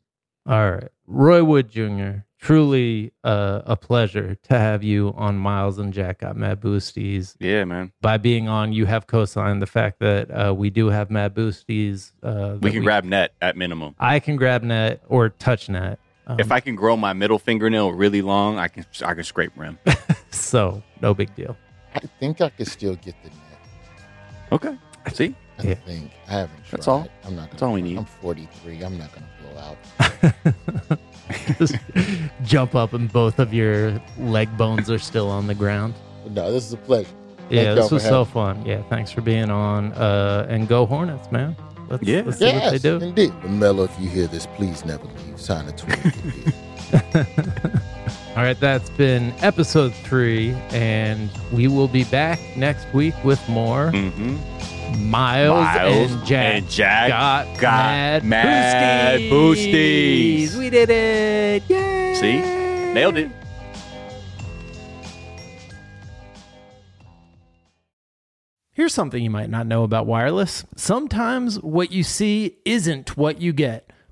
[0.45, 0.89] All right.
[1.07, 6.35] Roy Wood Jr., truly uh, a pleasure to have you on Miles and Jack Got
[6.37, 7.35] Mad Boosties.
[7.39, 7.91] Yeah, man.
[8.01, 11.33] By being on, you have co signed the fact that uh, we do have Mad
[11.35, 12.11] Boosties.
[12.23, 13.95] Uh, We that can grab net at minimum.
[13.99, 15.99] I can grab net or touch net.
[16.27, 19.51] Um, If I can grow my middle fingernail really long, I can I can scrape
[19.55, 19.79] rim.
[20.31, 21.57] so, no big deal.
[21.95, 23.37] I think I could still get the net.
[24.51, 24.77] Okay.
[25.13, 25.35] See?
[25.59, 25.73] I Yeah.
[25.75, 26.71] think I haven't tried.
[26.71, 27.07] That's all.
[27.25, 27.41] I'm not.
[27.43, 27.97] Gonna, That's all we need.
[27.97, 28.83] I'm 43.
[28.83, 30.99] I'm not gonna blow out.
[31.57, 31.75] Just
[32.43, 35.93] jump up and both of your leg bones are still on the ground.
[36.29, 37.09] No, this is a pleasure.
[37.49, 38.65] Yeah, this for was so having fun.
[38.65, 39.93] Yeah, thanks for being on.
[39.93, 41.55] Uh, and go Hornets, man.
[41.89, 42.23] Let's, Yeah.
[42.25, 42.97] let's see what they do.
[42.97, 43.33] indeed.
[43.41, 45.39] But Melo, if you hear this, please never leave.
[45.39, 45.97] Sign a tweet.
[48.35, 53.91] All right, that's been episode three, and we will be back next week with more
[53.91, 54.35] Mm-hmm.
[54.95, 56.55] Miles, Miles and Jack.
[56.55, 60.49] and Jack got, got mad, mad boosties.
[60.49, 60.55] boosties.
[60.57, 61.63] We did it!
[61.69, 62.13] Yay!
[62.15, 62.39] See?
[62.93, 63.31] Nailed it.
[68.73, 70.63] Here's something you might not know about wireless.
[70.75, 73.91] Sometimes what you see isn't what you get.